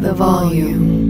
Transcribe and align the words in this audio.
the 0.00 0.12
volume. 0.12 1.06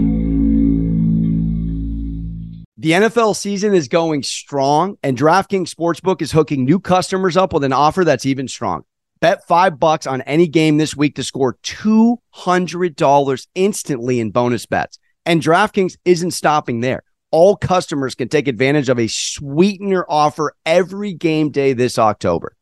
The 2.77 2.91
NFL 2.91 3.35
season 3.35 3.73
is 3.73 3.87
going 3.87 4.23
strong, 4.23 4.97
and 5.03 5.17
DraftKings 5.17 5.73
Sportsbook 5.73 6.21
is 6.21 6.31
hooking 6.31 6.63
new 6.63 6.79
customers 6.79 7.35
up 7.35 7.51
with 7.51 7.63
an 7.63 7.73
offer 7.73 8.05
that's 8.05 8.25
even 8.25 8.47
strong. 8.47 8.83
Bet 9.19 9.45
five 9.47 9.79
bucks 9.79 10.07
on 10.07 10.21
any 10.21 10.47
game 10.47 10.77
this 10.77 10.95
week 10.95 11.15
to 11.15 11.23
score 11.23 11.57
$200 11.63 13.47
instantly 13.55 14.19
in 14.19 14.31
bonus 14.31 14.65
bets. 14.65 14.99
And 15.25 15.41
DraftKings 15.41 15.97
isn't 16.05 16.31
stopping 16.31 16.81
there. 16.81 17.03
All 17.31 17.57
customers 17.57 18.15
can 18.15 18.29
take 18.29 18.47
advantage 18.47 18.87
of 18.89 18.99
a 18.99 19.07
sweetener 19.07 20.05
offer 20.07 20.53
every 20.65 21.13
game 21.13 21.49
day 21.49 21.73
this 21.73 21.99
October. 21.99 22.55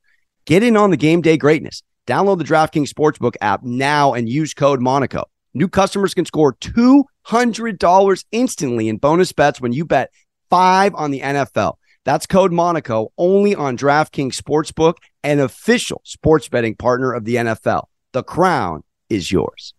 Get 0.46 0.64
in 0.64 0.76
on 0.76 0.90
the 0.90 0.98
game 0.98 1.22
day 1.22 1.38
greatness. 1.38 1.84
Download 2.08 2.38
the 2.38 2.46
DraftKings 2.46 2.90
Sportsbook 2.90 3.36
app 3.42 3.64
now 3.64 4.14
and 4.14 4.30
use 4.30 4.54
code 4.54 4.80
Monaco. 4.80 5.26
New 5.56 5.68
customers 5.70 6.14
can 6.14 6.26
score 6.26 6.54
$200 6.56 8.26
instantly 8.34 8.90
in 8.90 8.98
bonus 8.98 9.32
bets 9.32 9.62
when 9.62 9.72
you 9.72 9.86
bet 9.86 10.12
five 10.50 10.94
on 10.96 11.12
the 11.12 11.22
NFL. 11.22 11.76
That's 12.04 12.28
code 12.28 12.52
Monaco 12.52 13.14
only 13.18 13.56
on 13.56 13.78
DraftKings 13.78 14.36
Sportsbook, 14.36 14.96
an 15.24 15.40
official 15.40 16.02
sports 16.04 16.50
betting 16.50 16.76
partner 16.76 17.14
of 17.14 17.24
the 17.24 17.36
NFL. 17.36 17.86
The 18.12 18.22
crown 18.22 18.84
is 19.10 19.32
yours. 19.32 19.74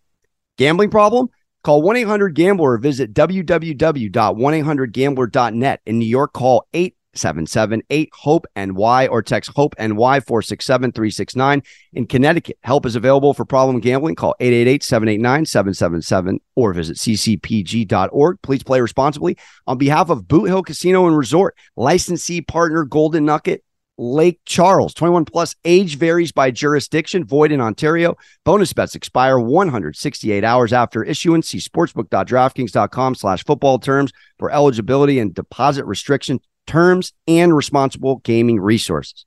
Gambling 0.57 0.89
problem? 0.89 1.29
Call 1.63 1.83
1 1.83 1.97
800 1.97 2.33
Gambler 2.33 2.71
or 2.71 2.79
visit 2.79 3.13
www.1800Gambler.net. 3.13 5.81
In 5.85 5.99
New 5.99 6.05
York, 6.05 6.33
call 6.33 6.65
8 6.73 6.96
877 7.17 7.83
HOPE 8.13 8.45
NY 8.55 9.07
or 9.07 9.21
text 9.21 9.51
HOPE 9.55 9.75
NY 9.79 10.19
467 10.19 10.91
369. 10.91 11.63
In 11.93 12.07
Connecticut, 12.07 12.57
help 12.61 12.85
is 12.85 12.95
available 12.95 13.33
for 13.33 13.45
problem 13.45 13.79
gambling. 13.79 14.15
Call 14.15 14.35
888 14.39 14.83
789 14.83 15.45
777 15.45 16.39
or 16.55 16.73
visit 16.73 16.97
ccpg.org. 16.97 18.41
Please 18.41 18.63
play 18.63 18.81
responsibly. 18.81 19.37
On 19.65 19.77
behalf 19.77 20.09
of 20.09 20.27
Boot 20.27 20.45
Hill 20.45 20.63
Casino 20.63 21.07
and 21.07 21.17
Resort, 21.17 21.55
licensee 21.75 22.41
partner 22.41 22.83
Golden 22.85 23.25
Nugget. 23.25 23.63
Lake 23.99 24.39
Charles. 24.45 24.93
21 24.93 25.25
plus 25.25 25.55
age 25.65 25.97
varies 25.97 26.31
by 26.31 26.51
jurisdiction, 26.51 27.25
void 27.25 27.51
in 27.51 27.59
Ontario. 27.59 28.15
Bonus 28.45 28.71
bets 28.71 28.93
expire 28.93 29.39
168 29.39 30.43
hours 30.43 30.71
after 30.71 31.03
issuance. 31.03 31.49
See 31.49 31.57
sportsbook.draftkings.com 31.57 33.15
slash 33.15 33.43
football 33.43 33.79
terms 33.79 34.11
for 34.37 34.51
eligibility 34.51 35.17
and 35.17 35.33
deposit 35.33 35.85
restrictions 35.85 36.41
terms, 36.67 37.13
and 37.27 37.55
responsible 37.55 38.17
gaming 38.17 38.59
resources. 38.59 39.25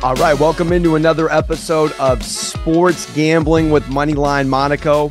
All 0.00 0.14
right, 0.14 0.38
welcome 0.38 0.72
into 0.72 0.94
another 0.94 1.30
episode 1.30 1.92
of 1.98 2.22
Sports 2.22 3.12
Gambling 3.14 3.70
with 3.70 3.82
Moneyline 3.86 4.48
Monaco. 4.48 5.10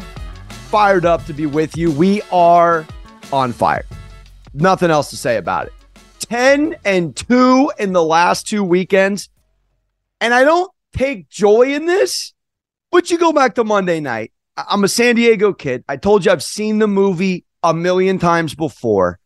Fired 0.69 1.05
up 1.05 1.25
to 1.25 1.33
be 1.33 1.45
with 1.45 1.77
you. 1.77 1.91
We 1.91 2.21
are 2.31 2.85
on 3.31 3.51
fire. 3.51 3.85
Nothing 4.53 4.89
else 4.89 5.09
to 5.09 5.17
say 5.17 5.37
about 5.37 5.67
it. 5.67 5.73
10 6.19 6.77
and 6.83 7.15
2 7.15 7.73
in 7.77 7.93
the 7.93 8.03
last 8.03 8.47
two 8.47 8.63
weekends. 8.63 9.29
And 10.19 10.33
I 10.33 10.43
don't 10.43 10.71
take 10.93 11.29
joy 11.29 11.73
in 11.73 11.85
this, 11.85 12.33
but 12.91 13.11
you 13.11 13.17
go 13.17 13.31
back 13.31 13.55
to 13.55 13.63
Monday 13.63 13.99
night. 13.99 14.31
I'm 14.55 14.83
a 14.83 14.87
San 14.87 15.15
Diego 15.15 15.53
kid. 15.53 15.83
I 15.87 15.97
told 15.97 16.25
you 16.25 16.31
I've 16.31 16.43
seen 16.43 16.79
the 16.79 16.87
movie 16.87 17.45
a 17.61 17.73
million 17.73 18.17
times 18.17 18.55
before. 18.55 19.19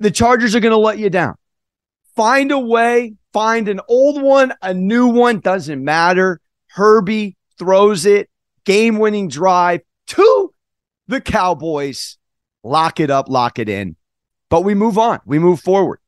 The 0.00 0.10
Chargers 0.10 0.54
are 0.54 0.60
going 0.60 0.72
to 0.72 0.76
let 0.76 0.98
you 0.98 1.10
down. 1.10 1.36
Find 2.16 2.50
a 2.50 2.58
way, 2.58 3.14
find 3.32 3.68
an 3.68 3.80
old 3.88 4.20
one, 4.20 4.54
a 4.62 4.74
new 4.74 5.06
one, 5.06 5.40
doesn't 5.40 5.82
matter. 5.82 6.40
Herbie 6.68 7.36
throws 7.58 8.06
it, 8.06 8.28
game 8.64 8.98
winning 8.98 9.28
drive 9.28 9.82
to 10.08 10.52
the 11.06 11.20
Cowboys. 11.20 12.18
Lock 12.64 13.00
it 13.00 13.10
up, 13.10 13.28
lock 13.28 13.58
it 13.58 13.68
in. 13.68 13.96
But 14.48 14.62
we 14.62 14.74
move 14.74 14.98
on, 14.98 15.20
we 15.24 15.38
move 15.38 15.60
forward. 15.60 16.00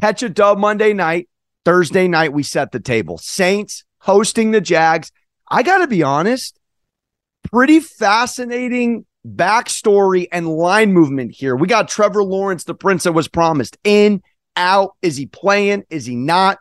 Catch 0.00 0.22
a 0.22 0.28
dub 0.28 0.58
Monday 0.58 0.92
night. 0.92 1.28
Thursday 1.64 2.08
night, 2.08 2.32
we 2.32 2.42
set 2.42 2.72
the 2.72 2.80
table. 2.80 3.18
Saints 3.18 3.84
hosting 3.98 4.50
the 4.50 4.60
Jags. 4.60 5.10
I 5.48 5.62
got 5.62 5.78
to 5.78 5.86
be 5.86 6.02
honest, 6.02 6.58
pretty 7.50 7.80
fascinating 7.80 9.06
backstory 9.26 10.26
and 10.30 10.48
line 10.48 10.92
movement 10.92 11.32
here. 11.32 11.56
We 11.56 11.66
got 11.66 11.88
Trevor 11.88 12.22
Lawrence, 12.22 12.64
the 12.64 12.74
prince 12.74 13.04
that 13.04 13.12
was 13.12 13.28
promised. 13.28 13.78
In, 13.84 14.22
out. 14.56 14.94
Is 15.02 15.16
he 15.16 15.26
playing? 15.26 15.84
Is 15.90 16.06
he 16.06 16.16
not? 16.16 16.58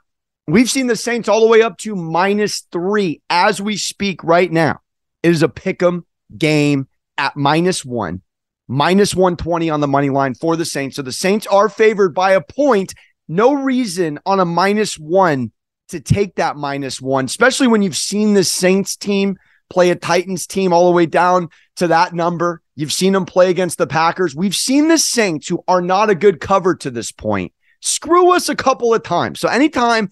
We've 0.47 0.69
seen 0.69 0.88
the 0.88 0.96
Saints 0.96 1.30
all 1.30 1.41
the 1.41 1.47
way 1.47 1.62
up 1.62 1.78
to 1.80 1.96
minus 1.96 2.62
three 2.72 3.22
as 3.30 3.62
we 3.62 3.78
speak 3.78 4.24
right 4.24 4.52
now. 4.52 4.80
It 5.22 5.31
is 5.31 5.44
a 5.44 5.50
pick 5.50 5.81
'em 5.81 6.06
game 6.38 6.88
at 7.18 7.35
minus 7.35 7.85
one, 7.85 8.22
minus 8.68 9.16
120 9.16 9.70
on 9.70 9.80
the 9.80 9.88
money 9.88 10.09
line 10.09 10.34
for 10.34 10.56
the 10.56 10.66
Saints. 10.66 10.97
So 10.97 11.02
the 11.02 11.12
Saints 11.12 11.47
are 11.47 11.70
favored 11.70 12.14
by 12.14 12.31
a 12.31 12.41
point 12.41 12.94
no 13.28 13.53
reason 13.53 14.19
on 14.25 14.39
a 14.39 14.45
minus 14.45 14.97
one 14.97 15.51
to 15.89 16.00
take 16.00 16.35
that 16.35 16.56
minus 16.56 17.01
one, 17.01 17.25
especially 17.25 17.67
when 17.67 17.81
you've 17.81 17.97
seen 17.97 18.34
the 18.34 18.44
Saints 18.44 18.95
team 18.95 19.38
play 19.69 19.89
a 19.89 19.95
Titans 19.95 20.47
team 20.47 20.73
all 20.73 20.85
the 20.85 20.95
way 20.95 21.06
down 21.06 21.50
to 21.78 21.88
that 21.88 22.13
number. 22.13 22.61
You've 22.75 22.94
seen 22.94 23.13
them 23.13 23.25
play 23.25 23.50
against 23.50 23.78
the 23.78 23.88
Packers. 23.88 24.35
We've 24.35 24.56
seen 24.56 24.88
the 24.88 24.97
Saints, 24.97 25.47
who 25.47 25.63
are 25.67 25.81
not 25.81 26.09
a 26.09 26.16
good 26.16 26.39
cover 26.39 26.75
to 26.75 26.91
this 26.91 27.11
point, 27.11 27.53
screw 27.81 28.34
us 28.34 28.50
a 28.50 28.56
couple 28.56 28.94
of 28.94 29.03
times. 29.03 29.40
So, 29.40 29.47
anytime, 29.50 30.09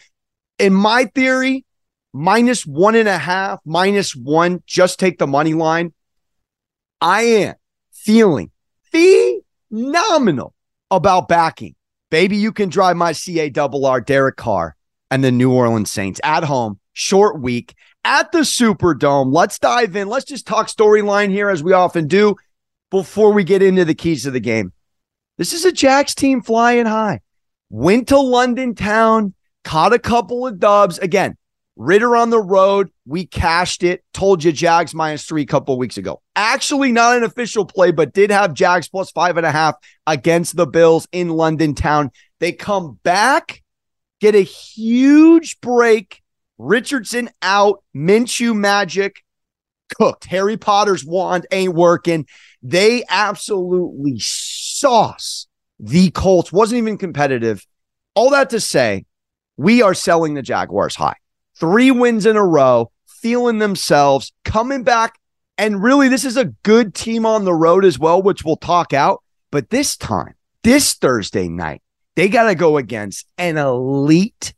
in 0.59 0.73
my 0.73 1.05
theory, 1.05 1.65
minus 2.13 2.65
one 2.65 2.95
and 2.95 3.09
a 3.09 3.17
half, 3.17 3.59
minus 3.65 4.15
one, 4.15 4.63
just 4.65 4.99
take 4.99 5.17
the 5.17 5.27
money 5.27 5.53
line. 5.53 5.93
I 6.99 7.23
am 7.23 7.55
feeling 7.91 8.51
phenomenal 8.91 10.53
about 10.91 11.27
backing 11.27 11.75
Baby, 12.11 12.35
you 12.35 12.51
can 12.51 12.67
drive 12.67 12.97
my 12.97 13.13
CA 13.13 13.49
double 13.49 13.85
R 13.85 14.01
Derek 14.01 14.35
Carr 14.35 14.75
and 15.09 15.23
the 15.23 15.31
New 15.31 15.51
Orleans 15.51 15.89
Saints 15.89 16.19
at 16.25 16.43
home, 16.43 16.77
short 16.91 17.39
week 17.39 17.73
at 18.03 18.33
the 18.33 18.39
Superdome. 18.39 19.33
Let's 19.33 19.57
dive 19.57 19.95
in. 19.95 20.09
Let's 20.09 20.25
just 20.25 20.45
talk 20.45 20.67
storyline 20.67 21.29
here 21.31 21.49
as 21.49 21.63
we 21.63 21.71
often 21.71 22.07
do 22.07 22.35
before 22.89 23.31
we 23.31 23.45
get 23.45 23.63
into 23.63 23.85
the 23.85 23.95
keys 23.95 24.25
of 24.25 24.33
the 24.33 24.41
game. 24.41 24.73
This 25.37 25.53
is 25.53 25.63
a 25.63 25.71
Jags 25.71 26.13
team 26.13 26.41
flying 26.41 26.85
high. 26.85 27.21
Went 27.69 28.09
to 28.09 28.19
London 28.19 28.75
town, 28.75 29.33
caught 29.63 29.93
a 29.93 29.99
couple 29.99 30.45
of 30.45 30.59
dubs. 30.59 30.99
Again, 30.99 31.37
Ridder 31.81 32.15
on 32.15 32.29
the 32.29 32.39
road. 32.39 32.91
We 33.07 33.25
cashed 33.25 33.81
it. 33.81 34.03
Told 34.13 34.43
you 34.43 34.51
Jags 34.51 34.93
minus 34.93 35.25
three 35.25 35.41
a 35.41 35.47
couple 35.47 35.79
weeks 35.79 35.97
ago. 35.97 36.21
Actually, 36.35 36.91
not 36.91 37.17
an 37.17 37.23
official 37.23 37.65
play, 37.65 37.89
but 37.89 38.13
did 38.13 38.29
have 38.29 38.53
Jags 38.53 38.87
plus 38.87 39.09
five 39.09 39.35
and 39.35 39.47
a 39.47 39.51
half 39.51 39.73
against 40.05 40.55
the 40.55 40.67
Bills 40.67 41.07
in 41.11 41.29
London 41.29 41.73
town. 41.73 42.11
They 42.39 42.51
come 42.51 42.99
back, 43.01 43.63
get 44.19 44.35
a 44.35 44.43
huge 44.43 45.59
break. 45.59 46.21
Richardson 46.59 47.31
out. 47.41 47.83
Minshew 47.95 48.55
magic 48.55 49.23
cooked. 49.97 50.25
Harry 50.25 50.57
Potter's 50.57 51.03
wand 51.03 51.47
ain't 51.51 51.73
working. 51.73 52.27
They 52.61 53.03
absolutely 53.09 54.19
sauce 54.19 55.47
the 55.79 56.11
Colts. 56.11 56.53
Wasn't 56.53 56.77
even 56.77 56.99
competitive. 56.99 57.65
All 58.13 58.29
that 58.29 58.51
to 58.51 58.59
say, 58.59 59.05
we 59.57 59.81
are 59.81 59.95
selling 59.95 60.35
the 60.35 60.43
Jaguars 60.43 60.93
high 60.93 61.15
three 61.57 61.91
wins 61.91 62.25
in 62.25 62.37
a 62.37 62.45
row, 62.45 62.91
feeling 63.07 63.59
themselves, 63.59 64.31
coming 64.43 64.83
back. 64.83 65.19
And 65.57 65.83
really, 65.83 66.07
this 66.07 66.25
is 66.25 66.37
a 66.37 66.45
good 66.45 66.95
team 66.95 67.25
on 67.25 67.45
the 67.45 67.53
road 67.53 67.85
as 67.85 67.99
well, 67.99 68.21
which 68.21 68.43
we'll 68.43 68.55
talk 68.55 68.93
out. 68.93 69.23
But 69.51 69.69
this 69.69 69.95
time, 69.95 70.33
this 70.63 70.93
Thursday 70.93 71.47
night, 71.49 71.81
they 72.15 72.29
got 72.29 72.45
to 72.45 72.55
go 72.55 72.77
against 72.77 73.27
an 73.37 73.57
elite 73.57 74.53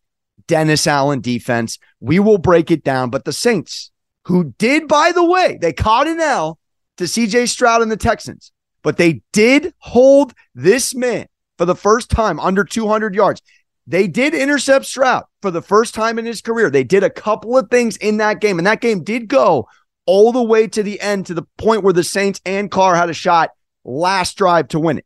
Dennis 0.48 0.88
Allen 0.88 1.22
defense. 1.22 1.80
We 2.00 2.20
will 2.20 2.38
break 2.38 2.72
it 2.72 2.84
down. 2.84 3.10
But 3.10 3.26
the 3.26 3.34
Saints, 3.34 3.92
who 4.26 4.54
did, 4.58 4.88
by 4.88 5.12
the 5.12 5.26
way, 5.26 5.58
they 5.60 5.74
caught 5.74 6.08
an 6.08 6.20
L 6.20 6.60
to 6.98 7.06
CJ 7.06 7.50
Stroud 7.50 7.82
and 7.82 7.92
the 7.92 7.98
Texans, 7.98 8.52
but 8.82 8.98
they 8.98 9.22
did 9.32 9.74
hold 9.80 10.34
this 10.54 10.94
man 10.94 11.28
for 11.58 11.66
the 11.66 11.76
first 11.76 12.10
time 12.10 12.40
under 12.40 12.64
200 12.64 13.16
yards. 13.16 13.42
They 13.86 14.08
did 14.08 14.34
intercept 14.34 14.86
Stroud 14.86 15.26
for 15.42 15.52
the 15.52 15.62
first 15.62 15.94
time 15.94 16.18
in 16.18 16.26
his 16.26 16.42
career. 16.42 16.70
They 16.70 16.84
did 16.84 17.04
a 17.04 17.10
couple 17.10 17.58
of 17.58 17.70
things 17.70 17.98
in 17.98 18.18
that 18.18 18.40
game, 18.40 18.58
and 18.58 18.66
that 18.66 18.82
game 18.82 19.04
did 19.04 19.28
go 19.28 19.68
all 20.06 20.32
the 20.32 20.44
way 20.44 20.68
to 20.68 20.84
the 20.84 21.00
end 21.02 21.26
to 21.26 21.34
the 21.34 21.46
point 21.58 21.84
where 21.84 21.94
the 21.94 22.04
Saints 22.04 22.40
and 22.46 22.72
Carr 22.72 22.96
had 22.96 23.10
a 23.10 23.14
shot 23.14 23.52
last 23.84 24.38
drive 24.38 24.70
to 24.70 24.80
win 24.80 25.00
it. 25.00 25.06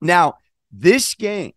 Now, 0.00 0.34
this 0.70 1.14
game 1.14 1.52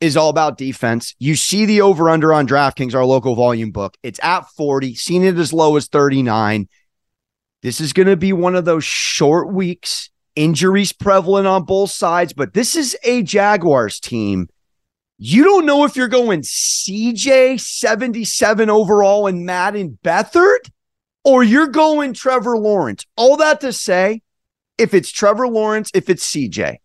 is 0.00 0.16
all 0.16 0.28
about 0.28 0.58
defense. 0.58 1.14
You 1.18 1.36
see 1.36 1.64
the 1.64 1.80
over 1.80 2.08
under 2.08 2.32
on 2.32 2.46
DraftKings, 2.46 2.94
our 2.94 3.04
local 3.04 3.34
volume 3.34 3.70
book. 3.70 3.96
It's 4.02 4.20
at 4.22 4.48
40, 4.50 4.94
seen 4.94 5.24
it 5.24 5.36
as 5.38 5.52
low 5.52 5.76
as 5.76 5.88
39. 5.88 6.68
This 7.62 7.80
is 7.80 7.92
going 7.92 8.06
to 8.08 8.16
be 8.16 8.32
one 8.32 8.54
of 8.54 8.64
those 8.64 8.84
short 8.84 9.52
weeks 9.52 10.10
injuries 10.36 10.92
prevalent 10.92 11.48
on 11.48 11.64
both 11.64 11.90
sides, 11.90 12.32
but 12.32 12.54
this 12.54 12.76
is 12.76 12.96
a 13.02 13.22
Jaguars 13.22 13.98
team. 13.98 14.48
You 15.18 15.42
don't 15.42 15.66
know 15.66 15.84
if 15.84 15.96
you're 15.96 16.08
going 16.08 16.42
CJ 16.42 17.60
77 17.60 18.70
overall 18.70 19.26
and 19.26 19.44
Madden 19.44 19.98
Beathard 20.04 20.70
or 21.24 21.42
you're 21.42 21.66
going 21.66 22.12
Trevor 22.12 22.56
Lawrence. 22.56 23.04
All 23.16 23.36
that 23.38 23.60
to 23.62 23.72
say, 23.72 24.22
if 24.78 24.94
it's 24.94 25.10
Trevor 25.10 25.48
Lawrence, 25.48 25.90
if 25.92 26.08
it's 26.08 26.24
CJ, 26.32 26.76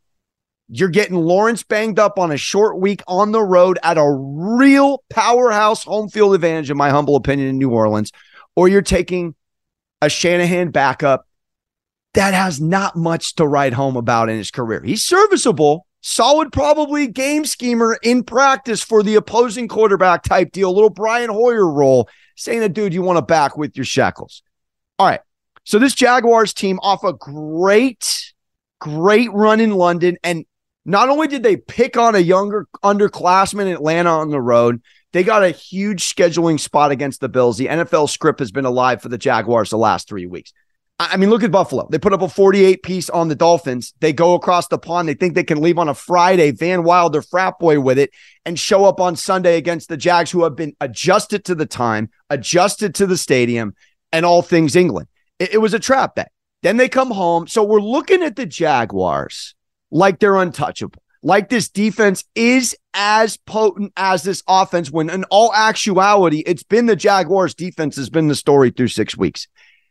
you're 0.68 0.90
getting 0.90 1.16
Lawrence 1.16 1.64
banged 1.64 2.00
up 2.00 2.18
on 2.18 2.32
a 2.32 2.38
short 2.38 2.80
week 2.80 3.04
on 3.08 3.32
the 3.32 3.44
road 3.44 3.78
at 3.84 4.00
a 4.00 4.10
real 4.10 5.04
powerhouse 5.12 5.84
home 5.84 6.10
field 6.10 6.34
advantage, 6.34 6.72
in 6.72 6.78
my 6.78 6.90
humble 6.90 7.16
opinion, 7.16 7.50
in 7.50 7.60
New 7.60 7.70
Orleans, 7.70 8.12
or 8.56 8.68
you're 8.68 8.82
taking 8.82 9.36
a 10.02 10.10
Shanahan 10.10 10.72
backup 10.72 11.28
that 12.16 12.34
has 12.34 12.60
not 12.60 12.96
much 12.96 13.36
to 13.36 13.46
write 13.46 13.74
home 13.74 13.96
about 13.96 14.30
in 14.30 14.38
his 14.38 14.52
career. 14.52 14.82
He's 14.84 15.06
serviceable, 15.06 15.86
solid, 16.04 16.52
probably 16.52 17.08
game 17.08 17.46
schemer 17.46 17.98
in 18.04 18.24
practice 18.24 18.84
for 18.84 19.02
the 19.02 19.16
opposing 19.16 19.68
quarterback 19.68 20.22
type 20.22 20.52
deal, 20.52 20.72
little 20.72 20.90
Brian 20.90 21.30
Hoyer 21.30 21.68
role, 21.68 22.08
saying 22.36 22.60
that, 22.60 22.74
dude, 22.74 22.94
you 22.94 23.02
want 23.02 23.18
to 23.18 23.24
back 23.24 23.58
with 23.58 23.76
your 23.76 23.86
shackles. 23.86 24.44
All 25.00 25.08
right. 25.08 25.22
So 25.64 25.80
this 25.80 25.96
Jaguars 25.96 26.54
team 26.54 26.78
off 26.84 27.04
a 27.04 27.14
great, 27.14 28.34
great 28.80 29.32
run 29.32 29.62
in 29.62 29.72
London. 29.72 30.18
And 30.24 30.46
not 30.86 31.10
only 31.10 31.28
did 31.28 31.42
they 31.42 31.56
pick 31.56 31.96
on 31.96 32.16
a 32.16 32.20
younger 32.20 32.68
underclassman 32.84 33.68
in 33.68 33.74
Atlanta 33.74 34.10
on 34.10 34.30
the 34.30 34.42
road, 34.42 34.82
they 35.14 35.24
got 35.24 35.44
a 35.44 35.52
huge 35.52 36.14
scheduling 36.14 36.60
spot 36.60 36.92
against 36.92 37.22
the 37.22 37.30
Bills. 37.30 37.58
The 37.58 37.68
NFL 37.68 38.10
script 38.10 38.40
has 38.40 38.52
been 38.52 38.66
alive 38.66 39.02
for 39.02 39.10
the 39.10 39.18
Jaguars 39.18 39.70
the 39.70 39.78
last 39.78 40.10
three 40.10 40.26
weeks. 40.26 40.52
I 41.00 41.18
mean, 41.18 41.30
look 41.30 41.44
at 41.44 41.52
Buffalo. 41.52 41.88
They 41.90 41.98
put 41.98 42.14
up 42.14 42.22
a 42.22 42.30
48 42.30 42.84
piece 42.84 43.10
on 43.10 43.28
the 43.28 43.36
Dolphins. 43.36 43.94
They 44.00 44.14
go 44.14 44.36
across 44.36 44.68
the 44.68 44.78
pond. 44.78 45.10
They 45.10 45.16
think 45.16 45.34
they 45.34 45.44
can 45.44 45.62
leave 45.62 45.80
on 45.80 45.90
a 45.90 45.94
Friday, 45.94 46.52
Van 46.52 46.84
Wilder 46.84 47.22
frat 47.22 47.60
boy 47.60 47.80
with 47.80 47.98
it, 47.98 48.12
and 48.46 48.60
show 48.60 48.86
up 48.86 49.02
on 49.02 49.16
Sunday 49.16 49.58
against 49.58 49.90
the 49.90 49.98
Jags, 49.98 50.32
who 50.32 50.44
have 50.44 50.56
been 50.56 50.76
adjusted 50.80 51.46
to 51.46 51.56
the 51.56 51.66
time, 51.66 52.10
adjusted 52.30 52.96
to 52.96 53.08
the 53.08 53.18
stadium, 53.18 53.76
and 54.12 54.26
all 54.26 54.42
things 54.42 54.76
England. 54.76 55.08
It, 55.40 55.56
it 55.56 55.58
was 55.58 55.74
a 55.74 55.80
trap 55.80 56.16
bet. 56.16 56.32
Then 56.62 56.78
they 56.78 56.90
come 56.90 57.12
home. 57.12 57.48
So 57.48 57.64
we're 57.64 57.82
looking 57.82 58.22
at 58.24 58.36
the 58.36 58.46
Jaguars 58.46 59.56
like 59.92 60.20
they're 60.20 60.38
untouchable, 60.38 61.02
like 61.22 61.50
this 61.50 61.70
defense 61.70 62.24
is 62.36 62.76
as 62.94 63.38
potent 63.38 63.94
as 63.98 64.24
this 64.24 64.44
offense, 64.48 64.92
when 64.92 65.10
in 65.10 65.24
all 65.26 65.54
actuality, 65.54 66.44
it's 66.46 66.64
been 66.64 66.86
the 66.86 66.96
Jaguars' 66.96 67.54
defense 67.54 67.96
has 67.96 68.10
been 68.10 68.28
the 68.28 68.36
story 68.36 68.72
through 68.72 68.90
six 68.90 69.18
weeks. 69.18 69.48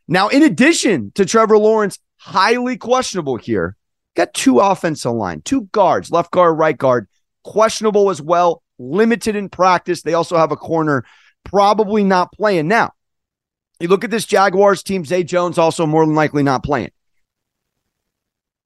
Now, 0.08 0.28
in 0.28 0.43
addition 0.43 1.12
to 1.14 1.25
Trevor 1.25 1.58
Lawrence, 1.58 1.99
highly 2.19 2.76
questionable 2.76 3.37
here, 3.37 3.76
got 4.16 4.34
two 4.34 4.60
offensive 4.60 5.12
line, 5.12 5.43
two 5.43 5.62
guards, 5.72 6.10
left 6.10 6.31
guard, 6.31 6.58
right 6.58 6.76
guard, 6.76 7.08
questionable 7.44 8.10
as 8.10 8.20
well, 8.20 8.62
limited 8.78 9.37
in 9.37 9.49
practice. 9.49 10.02
They 10.02 10.14
also 10.14 10.37
have 10.37 10.52
a 10.52 10.56
corner 10.56 11.04
probably 11.44 12.04
not 12.04 12.32
playing. 12.32 12.69
Now, 12.69 12.93
you 13.81 13.88
look 13.88 14.04
at 14.04 14.10
this 14.10 14.26
Jaguars 14.26 14.82
team, 14.82 15.04
Zay 15.04 15.25
Jones 15.25 15.58
also 15.58 15.87
more 15.87 16.06
than 16.06 16.14
likely 16.14 16.43
not 16.43 16.62
playing. 16.62 16.90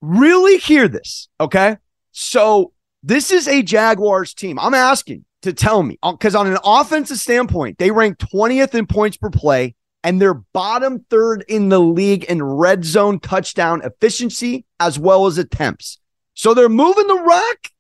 Really 0.03 0.59
hear 0.59 0.89
this, 0.89 1.29
okay? 1.41 1.79
So, 2.13 2.73
this 3.03 3.31
is 3.31 3.47
a 3.47 3.63
Jaguars 3.63 4.35
team. 4.35 4.59
I'm 4.59 4.75
asking 4.75 5.25
to 5.43 5.53
tell 5.53 5.83
me 5.83 5.97
uh, 6.03 6.13
because 6.13 6.35
on 6.35 6.49
an 6.49 6.59
offensive 6.65 7.19
standpoint, 7.19 7.79
they 7.79 7.93
rank 7.93 8.19
20th 8.19 8.75
in 8.75 8.87
points 8.87 9.17
per 9.17 9.31
play, 9.31 9.76
and 10.07 10.23
they're 10.23 10.35
bottom 10.35 11.05
third 11.11 11.45
in 11.49 11.69
the 11.69 11.81
league 11.81 12.23
in 12.25 12.41
red 12.41 12.85
zone 12.85 13.19
touchdown 13.19 13.83
efficiency 13.83 14.65
as 14.79 15.01
well 15.01 15.27
as 15.27 15.37
attempts. 15.37 15.99
So 16.35 16.55
they're 16.55 16.69
moving 16.69 17.09
the 17.09 17.25
rock. 17.27 17.73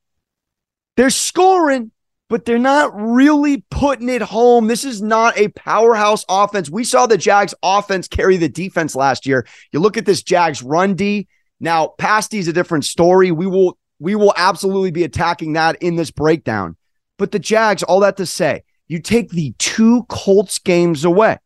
They're 0.96 1.10
scoring, 1.10 1.92
but 2.28 2.44
they're 2.44 2.58
not 2.58 2.90
really 3.00 3.64
putting 3.70 4.08
it 4.08 4.22
home. 4.22 4.66
This 4.66 4.84
is 4.84 5.00
not 5.00 5.38
a 5.38 5.48
powerhouse 5.50 6.24
offense. 6.28 6.68
We 6.68 6.82
saw 6.82 7.06
the 7.06 7.16
Jags 7.16 7.54
offense 7.62 8.08
carry 8.08 8.36
the 8.36 8.48
defense 8.48 8.96
last 8.96 9.24
year. 9.24 9.46
You 9.70 9.78
look 9.78 9.96
at 9.96 10.04
this 10.04 10.24
Jags 10.24 10.64
run 10.64 10.94
D. 10.94 11.28
Now, 11.60 11.94
pass 11.96 12.26
D 12.26 12.38
is 12.38 12.48
a 12.48 12.52
different 12.52 12.86
story. 12.86 13.30
We 13.30 13.46
will 13.46 13.78
we 14.00 14.16
will 14.16 14.34
absolutely 14.36 14.90
be 14.90 15.04
attacking 15.04 15.52
that 15.52 15.80
in 15.80 15.94
this 15.94 16.10
breakdown. 16.10 16.76
But 17.18 17.30
the 17.30 17.38
Jags, 17.38 17.84
all 17.84 18.00
that 18.00 18.16
to 18.16 18.26
say, 18.26 18.64
you 18.88 18.98
take 18.98 19.30
the 19.30 19.54
two 19.58 20.02
Colts 20.08 20.58
games 20.58 21.04
away 21.04 21.38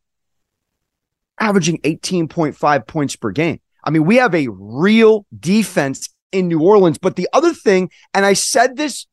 averaging 1.40 1.78
18.5 1.78 2.87
points 2.87 3.16
per 3.16 3.31
game. 3.31 3.60
I 3.82 3.90
mean, 3.90 4.04
we 4.04 4.16
have 4.16 4.34
a 4.34 4.48
real 4.48 5.26
defense 5.38 6.08
in 6.32 6.48
New 6.48 6.60
Orleans. 6.60 6.98
But 6.98 7.16
the 7.16 7.28
other 7.32 7.52
thing, 7.52 7.90
and 8.14 8.25
I 8.25 8.34
said 8.34 8.76
this 8.76 9.06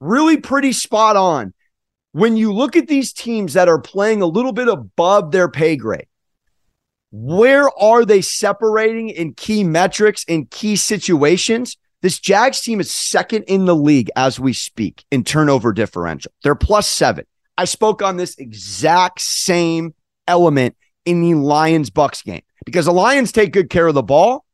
really 0.00 0.38
pretty 0.38 0.72
spot 0.72 1.16
on, 1.16 1.52
when 2.12 2.36
you 2.36 2.52
look 2.52 2.74
at 2.74 2.88
these 2.88 3.12
teams 3.12 3.52
that 3.52 3.68
are 3.68 3.80
playing 3.80 4.22
a 4.22 4.26
little 4.26 4.52
bit 4.52 4.68
above 4.68 5.30
their 5.30 5.48
pay 5.48 5.76
grade, 5.76 6.06
where 7.10 7.68
are 7.78 8.04
they 8.04 8.20
separating 8.20 9.10
in 9.10 9.34
key 9.34 9.64
metrics, 9.64 10.24
in 10.24 10.46
key 10.46 10.76
situations? 10.76 11.76
This 12.00 12.18
Jags 12.18 12.60
team 12.60 12.80
is 12.80 12.90
second 12.90 13.44
in 13.44 13.64
the 13.64 13.74
league 13.74 14.10
as 14.14 14.38
we 14.38 14.52
speak 14.52 15.04
in 15.10 15.24
turnover 15.24 15.72
differential. 15.72 16.32
They're 16.42 16.54
plus 16.54 16.88
seven. 16.88 17.24
I 17.56 17.64
spoke 17.64 18.02
on 18.02 18.16
this 18.16 18.36
exact 18.38 19.20
same 19.20 19.94
element 20.26 20.76
in 21.04 21.20
the 21.22 21.34
Lions 21.34 21.90
Bucks 21.90 22.22
game 22.22 22.42
because 22.64 22.86
the 22.86 22.92
Lions 22.92 23.32
take 23.32 23.52
good 23.52 23.70
care 23.70 23.86
of 23.86 23.94
the 23.94 24.02
ball. 24.02 24.44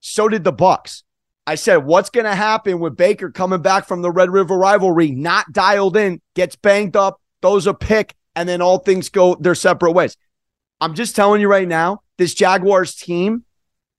So 0.00 0.28
did 0.28 0.44
the 0.44 0.52
Bucks. 0.52 1.04
I 1.46 1.56
said, 1.56 1.78
what's 1.78 2.10
going 2.10 2.26
to 2.26 2.34
happen 2.34 2.78
with 2.78 2.96
Baker 2.96 3.30
coming 3.30 3.62
back 3.62 3.86
from 3.86 4.02
the 4.02 4.10
Red 4.10 4.30
River 4.30 4.56
rivalry, 4.56 5.10
not 5.10 5.52
dialed 5.52 5.96
in, 5.96 6.20
gets 6.34 6.54
banged 6.54 6.96
up, 6.96 7.20
throws 7.40 7.66
a 7.66 7.74
pick, 7.74 8.14
and 8.36 8.48
then 8.48 8.62
all 8.62 8.78
things 8.78 9.08
go 9.08 9.34
their 9.34 9.56
separate 9.56 9.92
ways. 9.92 10.16
I'm 10.80 10.94
just 10.94 11.16
telling 11.16 11.40
you 11.40 11.48
right 11.48 11.66
now, 11.66 12.02
this 12.18 12.34
Jaguars 12.34 12.94
team, 12.94 13.44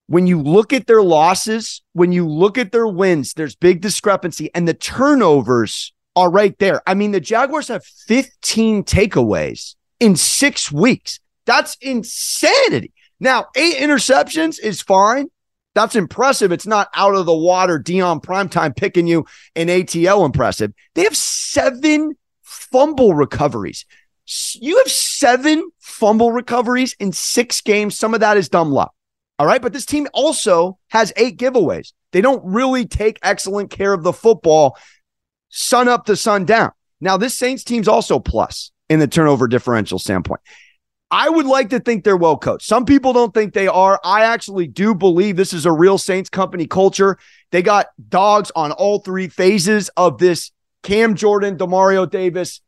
when 0.08 0.28
you 0.28 0.42
look 0.42 0.74
at 0.74 0.88
their 0.88 1.02
losses, 1.02 1.82
when 1.94 2.12
you 2.12 2.28
look 2.28 2.58
at 2.58 2.72
their 2.72 2.88
wins, 2.88 3.34
there's 3.34 3.56
big 3.56 3.82
discrepancy, 3.82 4.50
and 4.56 4.68
the 4.68 4.74
turnovers 4.74 5.94
are 6.16 6.30
right 6.30 6.58
there. 6.60 6.82
I 6.88 6.94
mean, 6.94 7.12
the 7.12 7.20
Jaguars 7.20 7.68
have 7.70 7.84
15 7.86 8.84
takeaways 8.84 9.76
in 10.00 10.16
six 10.16 10.72
weeks. 10.72 11.20
That's 11.46 11.78
insanity. 11.82 12.94
Now, 13.20 13.48
eight 13.56 13.78
interceptions 13.78 14.60
is 14.60 14.82
fine. 14.82 15.28
That's 15.76 15.96
impressive. 15.96 16.52
It's 16.52 16.68
not 16.68 16.90
out 16.94 17.16
of 17.16 17.26
the 17.26 17.36
water. 17.36 17.80
Deion 17.80 18.24
Primetime 18.24 18.76
picking 18.76 19.08
you 19.08 19.26
in 19.56 19.68
ATL 19.68 20.26
impressive. 20.26 20.74
They 20.94 21.04
have 21.04 21.18
seven 21.18 22.16
fumble 22.42 23.14
recoveries. 23.14 23.86
You 24.54 24.78
have 24.78 24.92
seven 24.92 25.70
fumble 25.80 26.32
recoveries 26.32 26.96
in 27.00 27.12
six 27.12 27.62
games. 27.62 27.98
Some 27.98 28.14
of 28.14 28.20
that 28.20 28.38
is 28.38 28.50
dumb 28.50 28.72
luck. 28.72 28.94
All 29.40 29.48
right. 29.48 29.62
But 29.62 29.74
this 29.74 29.86
team 29.86 30.08
also 30.14 30.78
has 30.90 31.12
eight 31.18 31.38
giveaways. 31.38 31.94
They 32.12 32.22
don't 32.22 32.44
really 32.46 32.86
take 32.86 33.18
excellent 33.24 33.72
care 33.72 33.94
of 33.94 34.04
the 34.04 34.14
football 34.14 34.78
sun 35.50 35.88
up 35.88 36.06
to 36.06 36.16
sun 36.16 36.46
down. 36.46 36.72
Now, 37.02 37.18
this 37.18 37.38
Saints 37.38 37.64
team's 37.64 37.88
also 37.88 38.20
plus 38.20 38.72
in 38.90 39.00
the 39.00 39.08
turnover 39.08 39.48
differential 39.48 40.00
standpoint. 40.00 40.42
I 41.14 41.30
would 41.30 41.46
like 41.46 41.70
to 41.70 41.80
think 41.80 42.04
they're 42.04 42.18
well 42.18 42.38
coached. 42.38 42.66
Some 42.66 42.86
people 42.86 43.14
don't 43.14 43.36
think 43.36 43.54
they 43.54 43.68
are. 43.68 44.00
I 44.04 44.24
actually 44.24 44.66
do 44.66 44.96
believe 44.96 45.36
this 45.36 45.54
is 45.54 45.68
a 45.68 45.72
real 45.72 46.00
Saints 46.00 46.28
company 46.28 46.66
culture. 46.66 47.20
They 47.52 47.62
got 47.62 47.90
dogs 48.10 48.52
on 48.56 48.72
all 48.72 48.98
three 48.98 49.28
phases 49.28 49.90
of 49.96 50.18
this 50.18 50.52
Cam 50.82 51.14
Jordan, 51.14 51.56
Demario 51.56 52.10
Davis 52.10 52.62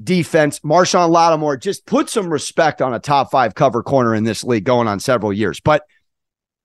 defense. 0.00 0.60
Marshon 0.60 1.10
Lattimore 1.10 1.56
just 1.56 1.84
put 1.84 2.08
some 2.08 2.32
respect 2.32 2.80
on 2.80 2.94
a 2.94 3.00
top 3.00 3.32
five 3.32 3.56
cover 3.56 3.82
corner 3.82 4.14
in 4.14 4.22
this 4.22 4.44
league 4.44 4.62
going 4.62 4.86
on 4.86 5.00
several 5.00 5.32
years. 5.32 5.58
But 5.58 5.82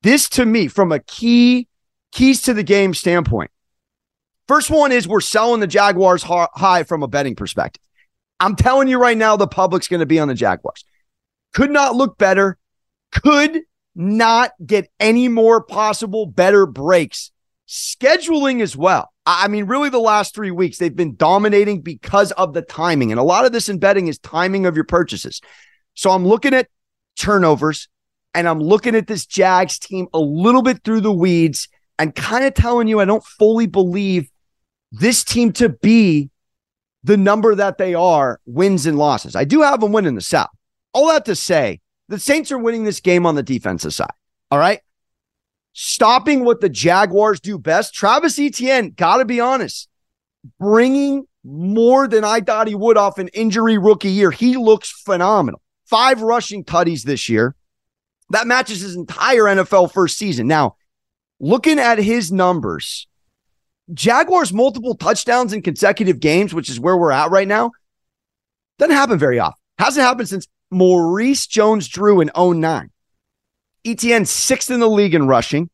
this 0.03 0.29
to 0.29 0.45
me, 0.45 0.67
from 0.67 0.91
a 0.91 0.99
key 0.99 1.67
keys 2.11 2.43
to 2.43 2.53
the 2.53 2.61
game 2.61 2.93
standpoint, 2.93 3.49
first 4.47 4.69
one 4.69 4.91
is 4.91 5.07
we're 5.07 5.21
selling 5.21 5.59
the 5.59 5.65
Jaguars 5.65 6.21
high 6.21 6.83
from 6.83 7.01
a 7.01 7.07
betting 7.07 7.35
perspective. 7.35 7.81
I'm 8.39 8.55
telling 8.55 8.87
you 8.87 8.99
right 8.99 9.17
now, 9.17 9.37
the 9.37 9.47
public's 9.47 9.87
going 9.87 10.01
to 10.01 10.05
be 10.05 10.19
on 10.19 10.27
the 10.27 10.35
Jaguars 10.35 10.85
could 11.55 11.71
not 11.71 11.95
look 11.95 12.17
better, 12.17 12.57
could 13.13 13.61
not 13.95 14.51
get 14.63 14.91
any 14.99 15.29
more 15.29 15.63
possible 15.63 16.25
better 16.25 16.65
breaks. 16.65 17.31
Scheduling 17.67 18.61
as 18.61 18.75
well. 18.75 19.11
I 19.25 19.47
mean, 19.47 19.65
really, 19.65 19.89
the 19.89 19.97
last 19.97 20.35
three 20.35 20.51
weeks, 20.51 20.77
they've 20.77 20.95
been 20.95 21.15
dominating 21.15 21.81
because 21.81 22.31
of 22.33 22.53
the 22.53 22.61
timing. 22.61 23.11
And 23.11 23.19
a 23.19 23.23
lot 23.23 23.45
of 23.45 23.53
this 23.53 23.69
in 23.69 23.79
betting 23.79 24.07
is 24.07 24.19
timing 24.19 24.65
of 24.65 24.75
your 24.75 24.83
purchases. 24.83 25.41
So 25.93 26.11
I'm 26.11 26.27
looking 26.27 26.53
at 26.53 26.67
turnovers 27.17 27.87
and 28.33 28.49
I'm 28.49 28.59
looking 28.59 28.93
at 28.93 29.07
this 29.07 29.25
Jags 29.25 29.79
team 29.79 30.07
a 30.13 30.19
little 30.19 30.61
bit 30.61 30.83
through 30.83 31.01
the 31.01 31.11
weeds 31.11 31.69
and 31.97 32.13
kind 32.13 32.43
of 32.43 32.53
telling 32.53 32.89
you 32.89 32.99
I 32.99 33.05
don't 33.05 33.25
fully 33.25 33.65
believe 33.65 34.29
this 34.91 35.23
team 35.23 35.53
to 35.53 35.69
be 35.69 36.29
the 37.05 37.15
number 37.15 37.55
that 37.55 37.77
they 37.77 37.95
are 37.95 38.41
wins 38.45 38.85
and 38.85 38.97
losses. 38.97 39.37
I 39.37 39.45
do 39.45 39.61
have 39.61 39.79
them 39.79 39.93
winning 39.93 40.15
the 40.15 40.21
South 40.21 40.49
all 40.95 41.09
that 41.09 41.25
to 41.25 41.35
say, 41.35 41.81
the 42.07 42.17
Saints 42.17 42.51
are 42.51 42.57
winning 42.57 42.85
this 42.85 43.01
game 43.01 43.25
on 43.25 43.35
the 43.35 43.43
defensive 43.43 43.93
side. 43.93 44.13
All 44.49 44.57
right. 44.57 44.79
stopping 45.77 46.45
what 46.45 46.61
the 46.61 46.69
Jaguars 46.69 47.41
do 47.41 47.59
best. 47.59 47.93
Travis 47.93 48.39
Etienne, 48.39 48.91
got 48.91 49.17
to 49.17 49.25
be 49.25 49.41
honest, 49.41 49.89
bringing 50.57 51.25
more 51.43 52.07
than 52.07 52.23
I 52.23 52.39
thought 52.39 52.69
he 52.69 52.75
would 52.75 52.97
off 52.97 53.19
an 53.19 53.27
injury 53.29 53.77
rookie 53.77 54.09
year. 54.09 54.31
He 54.31 54.55
looks 54.55 54.89
phenomenal. 54.89 55.61
Five 55.85 56.21
rushing 56.21 56.63
tutties 56.63 57.03
this 57.03 57.27
year. 57.29 57.55
That 58.29 58.47
matches 58.47 58.81
his 58.81 58.95
entire 58.95 59.43
NFL 59.43 59.91
first 59.91 60.17
season. 60.17 60.47
Now, 60.47 60.77
looking 61.39 61.77
at 61.77 61.99
his 61.99 62.31
numbers, 62.31 63.07
Jaguars 63.93 64.53
multiple 64.53 64.95
touchdowns 64.95 65.51
in 65.51 65.61
consecutive 65.61 66.19
games, 66.19 66.53
which 66.53 66.69
is 66.69 66.79
where 66.79 66.97
we're 66.97 67.11
at 67.11 67.29
right 67.29 67.47
now, 67.47 67.71
doesn't 68.79 68.95
happen 68.95 69.19
very 69.19 69.39
often. 69.39 69.59
Hasn't 69.77 70.05
happened 70.05 70.29
since 70.29 70.47
Maurice 70.71 71.47
Jones 71.47 71.87
Drew 71.87 72.21
in 72.21 72.31
09. 72.35 72.89
ETN 73.85 74.25
sixth 74.25 74.71
in 74.71 74.79
the 74.79 74.89
league 74.89 75.13
in 75.13 75.27
rushing 75.27 75.69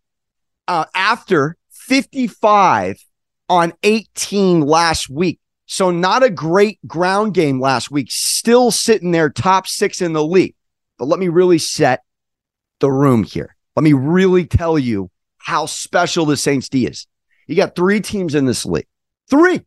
uh, 0.68 0.86
after 0.94 1.56
55 1.72 3.04
on 3.50 3.74
18 3.84 4.62
last 4.62 5.10
week. 5.10 5.40
So, 5.66 5.90
not 5.90 6.24
a 6.24 6.30
great 6.30 6.80
ground 6.86 7.34
game 7.34 7.62
last 7.62 7.90
week, 7.90 8.08
still 8.12 8.72
sitting 8.72 9.12
there 9.12 9.30
top 9.30 9.68
six 9.68 10.02
in 10.02 10.12
the 10.12 10.24
league. 10.24 10.56
But 10.98 11.06
let 11.06 11.20
me 11.20 11.30
really 11.30 11.58
set 11.58 12.04
the 12.80 12.92
room 12.92 13.24
here. 13.24 13.56
Let 13.76 13.84
me 13.84 13.94
really 13.94 14.46
tell 14.46 14.78
you 14.78 15.10
how 15.38 15.66
special 15.66 16.26
the 16.26 16.36
Saints 16.36 16.68
D 16.68 16.86
is. 16.86 17.08
You 17.48 17.56
got 17.56 17.76
three 17.76 18.02
teams 18.02 18.36
in 18.36 18.46
this 18.46 18.66
league, 18.66 18.88
three 19.30 19.62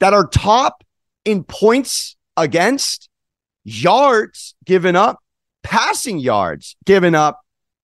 that 0.00 0.12
are 0.12 0.26
top 0.26 0.84
in 1.24 1.44
points 1.44 2.16
against, 2.36 3.08
yards 3.64 4.54
given 4.64 4.96
up, 4.96 5.18
passing 5.62 6.18
yards 6.18 6.76
given 6.84 7.14
up, 7.14 7.40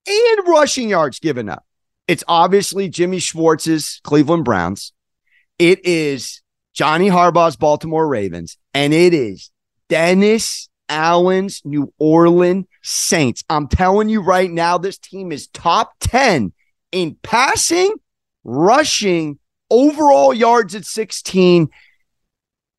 and 0.06 0.48
rushing 0.48 0.88
yards 0.88 1.18
given 1.18 1.48
up. 1.48 1.64
It's 2.06 2.24
obviously 2.26 2.88
Jimmy 2.88 3.18
Schwartz's 3.18 4.00
Cleveland 4.02 4.44
Browns. 4.44 4.92
It 5.58 5.84
is 5.84 6.42
Johnny 6.72 7.08
Harbaugh's 7.08 7.56
Baltimore 7.56 8.08
Ravens, 8.08 8.58
and 8.74 8.92
it 8.92 9.14
is 9.14 9.50
Dennis 9.88 10.68
Allen's 10.88 11.62
New 11.64 11.92
Orleans 11.98 12.66
Saints. 12.82 13.44
I'm 13.48 13.68
telling 13.68 14.08
you 14.08 14.22
right 14.22 14.50
now, 14.50 14.78
this 14.78 14.98
team 14.98 15.32
is 15.32 15.46
top 15.48 15.92
10 16.00 16.52
in 16.92 17.16
passing, 17.22 17.94
rushing, 18.42 19.38
overall 19.70 20.34
yards 20.34 20.74
at 20.74 20.84
16, 20.84 21.68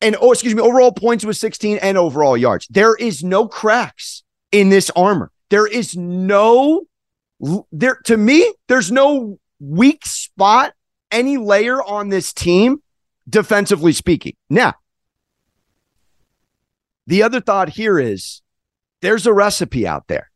and 0.02 0.16
oh, 0.20 0.32
excuse 0.32 0.54
me, 0.54 0.60
overall 0.60 0.92
points 0.92 1.24
was 1.24 1.38
16 1.40 1.78
and 1.78 1.96
overall 1.96 2.36
yards. 2.36 2.66
There 2.68 2.94
is 2.94 3.22
no 3.22 3.48
cracks 3.48 4.22
in 4.50 4.68
this 4.68 4.90
armor. 4.90 5.30
There 5.48 5.66
is 5.66 5.96
no 5.96 6.82
there 7.72 7.96
to 8.04 8.16
me, 8.16 8.52
there's 8.68 8.92
no 8.92 9.38
weak 9.58 10.06
spot, 10.06 10.74
any 11.10 11.36
layer 11.36 11.82
on 11.82 12.08
this 12.08 12.32
team, 12.32 12.82
defensively 13.28 13.92
speaking. 13.92 14.34
Now, 14.48 14.74
the 17.06 17.22
other 17.22 17.40
thought 17.40 17.70
here 17.70 17.98
is 17.98 18.42
there's 19.00 19.26
a 19.26 19.32
recipe 19.32 19.86
out 19.86 20.06
there. 20.06 20.30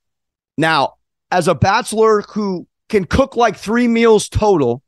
Now, 0.59 0.95
as 1.31 1.47
a 1.49 1.55
bachelor 1.55 2.23
who 2.23 2.67
can 2.89 3.05
cook 3.05 3.37
like 3.37 3.57
three 3.57 3.87
meals 3.87 4.29
total, 4.29 4.83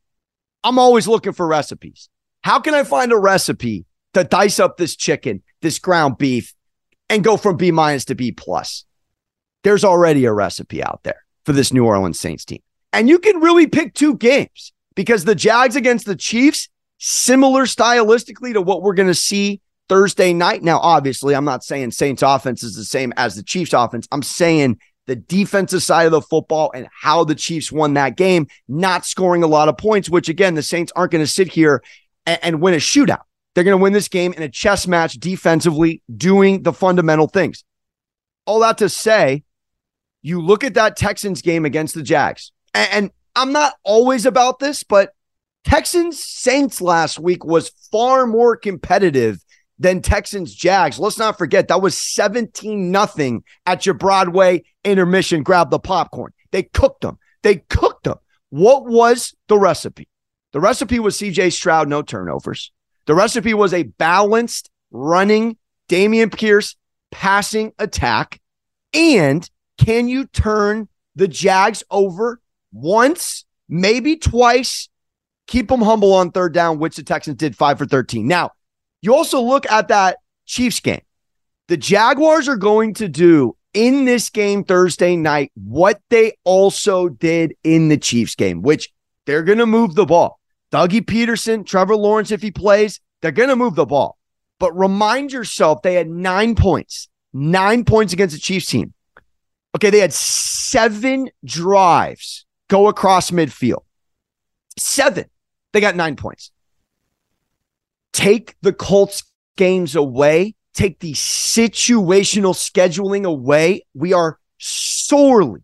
I'm 0.64 0.78
always 0.78 1.06
looking 1.06 1.32
for 1.32 1.47
recipes. 1.47 2.08
How 2.42 2.61
can 2.61 2.75
I 2.75 2.82
find 2.82 3.12
a 3.12 3.16
recipe 3.16 3.87
to 4.15 4.25
dice 4.25 4.59
up 4.59 4.77
this 4.77 4.97
chicken, 4.97 5.43
this 5.62 5.79
ground 5.79 6.19
beef, 6.19 6.55
and 7.09 7.25
go 7.25 7.37
from 7.37 7.57
B 7.57 7.71
minus 7.71 8.05
to 8.07 8.15
B 8.15 8.33
plus? 8.33 8.85
There's 9.65 9.85
already 9.85 10.25
a 10.25 10.33
recipe 10.33 10.83
out 10.83 11.00
there 11.03 11.25
for 11.45 11.53
this 11.53 11.73
New 11.73 11.85
Orleans 11.85 12.21
Saints 12.21 12.45
team. 12.45 12.62
And 12.93 13.09
you 13.09 13.19
can 13.19 13.41
really 13.41 13.67
pick 13.67 13.95
two 13.95 14.17
games 14.17 14.73
because 14.95 15.25
the 15.25 15.35
Jags 15.35 15.77
against 15.77 16.07
the 16.07 16.17
Chiefs, 16.17 16.69
similar 16.99 17.65
stylistically 17.65 18.53
to 18.55 18.62
what 18.62 18.83
we're 18.83 18.95
going 18.95 19.09
to 19.09 19.15
see 19.15 19.61
Thursday 19.88 20.33
night. 20.33 20.62
Now, 20.62 20.79
obviously, 20.79 21.35
I'm 21.35 21.45
not 21.45 21.65
saying 21.65 21.93
Saints 21.93 22.23
offense 22.23 22.62
is 22.62 22.77
the 22.77 22.85
same 22.85 23.12
as 23.17 23.35
the 23.35 23.43
Chiefs 23.43 23.73
offense. 23.73 24.07
I'm 24.12 24.23
saying 24.23 24.79
the 25.07 25.17
defensive 25.17 25.83
side 25.83 26.07
of 26.07 26.12
the 26.12 26.21
football 26.21 26.71
and 26.75 26.87
how 26.93 27.25
the 27.25 27.35
Chiefs 27.35 27.73
won 27.73 27.95
that 27.95 28.17
game, 28.17 28.47
not 28.69 29.07
scoring 29.07 29.43
a 29.43 29.47
lot 29.47 29.69
of 29.69 29.79
points, 29.79 30.11
which 30.11 30.29
again, 30.29 30.55
the 30.55 30.62
Saints 30.62 30.93
aren't 30.95 31.12
going 31.12 31.25
to 31.25 31.31
sit 31.31 31.49
here 31.49 31.83
and, 32.27 32.38
and 32.43 32.61
win 32.61 32.75
a 32.75 32.79
shootout. 32.79 33.23
They're 33.59 33.65
going 33.65 33.77
to 33.77 33.83
win 33.83 33.93
this 33.93 34.07
game 34.07 34.33
in 34.35 34.43
a 34.45 34.49
chess 34.49 34.87
match 34.87 35.15
defensively, 35.15 36.00
doing 36.17 36.62
the 36.62 36.73
fundamental 36.73 37.27
things. 37.27 37.65
All 38.47 38.61
that 38.61 38.79
to 38.79 38.88
say, 38.88 39.43
you 40.23 40.41
look 40.41 40.62
at 40.62 40.75
that 40.75 40.97
Texans 40.97 41.43
game 41.43 41.65
against 41.65 41.97
the 41.97 42.05
Jags, 42.05 42.53
and, 42.73 43.11
I'm 43.35 43.50
not 43.50 43.75
always 43.83 44.27
about 44.27 44.61
this, 44.61 44.85
but 44.85 45.11
Texans 45.65 46.23
Saints 46.23 46.81
last 46.81 47.19
week 47.19 47.45
was 47.45 47.71
far 47.91 48.29
more 48.29 48.57
competitive 48.57 49.45
than 49.77 50.03
Texans 50.03 50.55
Jags. 50.55 51.00
Let's 51.00 51.19
not 51.19 51.37
forget 51.37 51.67
that 51.67 51.83
was 51.83 51.99
17 51.99 52.93
nothing 52.93 53.43
at 53.67 53.87
your 53.87 53.97
Broadway 53.97 54.62
intermission. 54.85 55.43
Grab 55.43 55.71
the 55.71 55.81
popcorn. 55.81 56.33
They 56.53 56.62
cooked 56.62 57.00
them. 57.00 57.19
They 57.43 57.57
cooked 57.57 58.05
them. 58.05 58.19
What 58.50 58.87
was 58.87 59.35
the 59.49 59.59
recipe? 59.59 60.07
The 60.53 60.61
recipe 60.61 61.00
was 61.00 61.19
CJ 61.19 61.53
Stroud, 61.53 61.88
no 61.88 62.03
turnovers. 62.03 62.71
The 63.09 63.15
recipe 63.15 63.55
was 63.55 63.73
a 63.73 63.85
balanced 63.85 64.69
running 64.91 65.57
Dameon 65.88 66.31
Pierce 66.31 66.77
passing 67.11 67.73
attack. 67.79 68.38
And 68.93 69.49
can 69.79 70.09
you 70.09 70.27
turn 70.27 70.88
the 71.17 71.27
Jags 71.27 71.83
over 71.91 72.43
once, 72.71 73.47
maybe 73.67 74.17
twice? 74.17 74.91
Keep 75.47 75.69
them 75.69 75.81
humble 75.81 76.12
on 76.12 76.33
third 76.33 76.53
down, 76.53 76.79
which 76.79 76.97
the 76.97 77.03
Texans 77.03 77.38
did 77.38 77.57
five 77.57 77.79
for 77.79 77.87
13. 77.87 78.29
Now, 78.29 78.50
you 79.00 79.15
also 79.15 79.41
look 79.41 79.65
at 79.73 79.88
that 79.88 80.19
Chiefs 80.45 80.81
game. 80.81 81.00
The 81.69 81.79
Jaguars 81.79 82.47
are 82.47 82.57
going 82.57 82.93
to 82.95 83.09
do 83.09 83.57
in 83.73 84.05
this 84.05 84.29
game 84.29 84.65
Thursday 84.65 85.17
night 85.17 85.50
what 85.55 85.99
they 86.11 86.35
also 86.45 87.09
did 87.09 87.55
in 87.65 87.88
the 87.88 87.97
Chiefs 87.97 88.35
game, 88.35 88.61
which 88.61 88.93
they're 89.25 89.43
going 89.43 89.59
to 89.59 89.67
move 89.67 89.95
the 89.95 90.05
ball. 90.05 90.38
Dougie 90.73 91.05
Pederson, 91.05 91.65
Trevor 91.65 91.97
Lawrence, 91.97 92.31
if 92.31 92.43
he 92.43 92.51
plays, 92.51 93.01
they're 93.21 93.33
going 93.33 93.49
to 93.49 93.57
move 93.57 93.75
the 93.75 93.87
ball. 93.87 94.19
But 94.59 94.77
remind 94.77 95.33
yourself 95.33 95.83
they 95.83 95.95
had 95.95 96.09
nine 96.09 96.55
points, 96.55 97.09
nine 97.33 97.85
points 97.85 98.13
against 98.13 98.35
the 98.35 98.41
Chiefs 98.41 98.67
team. 98.67 98.93
Okay, 99.77 99.91
they 99.91 100.01
had 100.01 100.13
seven 100.13 101.31
drives 101.45 102.47
go 102.69 102.89
across 102.89 103.31
midfield. 103.31 103.85
Seven. 104.79 105.27
They 105.73 105.81
got 105.81 105.97
nine 105.97 106.17
points. 106.17 106.51
Take 108.13 108.57
the 108.63 108.73
Colts 108.73 109.25
games 109.57 109.95
away, 109.95 110.55
take 110.75 111.01
the 111.01 111.13
situational 111.13 112.55
scheduling 112.55 113.25
away. 113.25 113.83
We 113.95 114.13
are 114.13 114.39
sorely, 114.59 115.61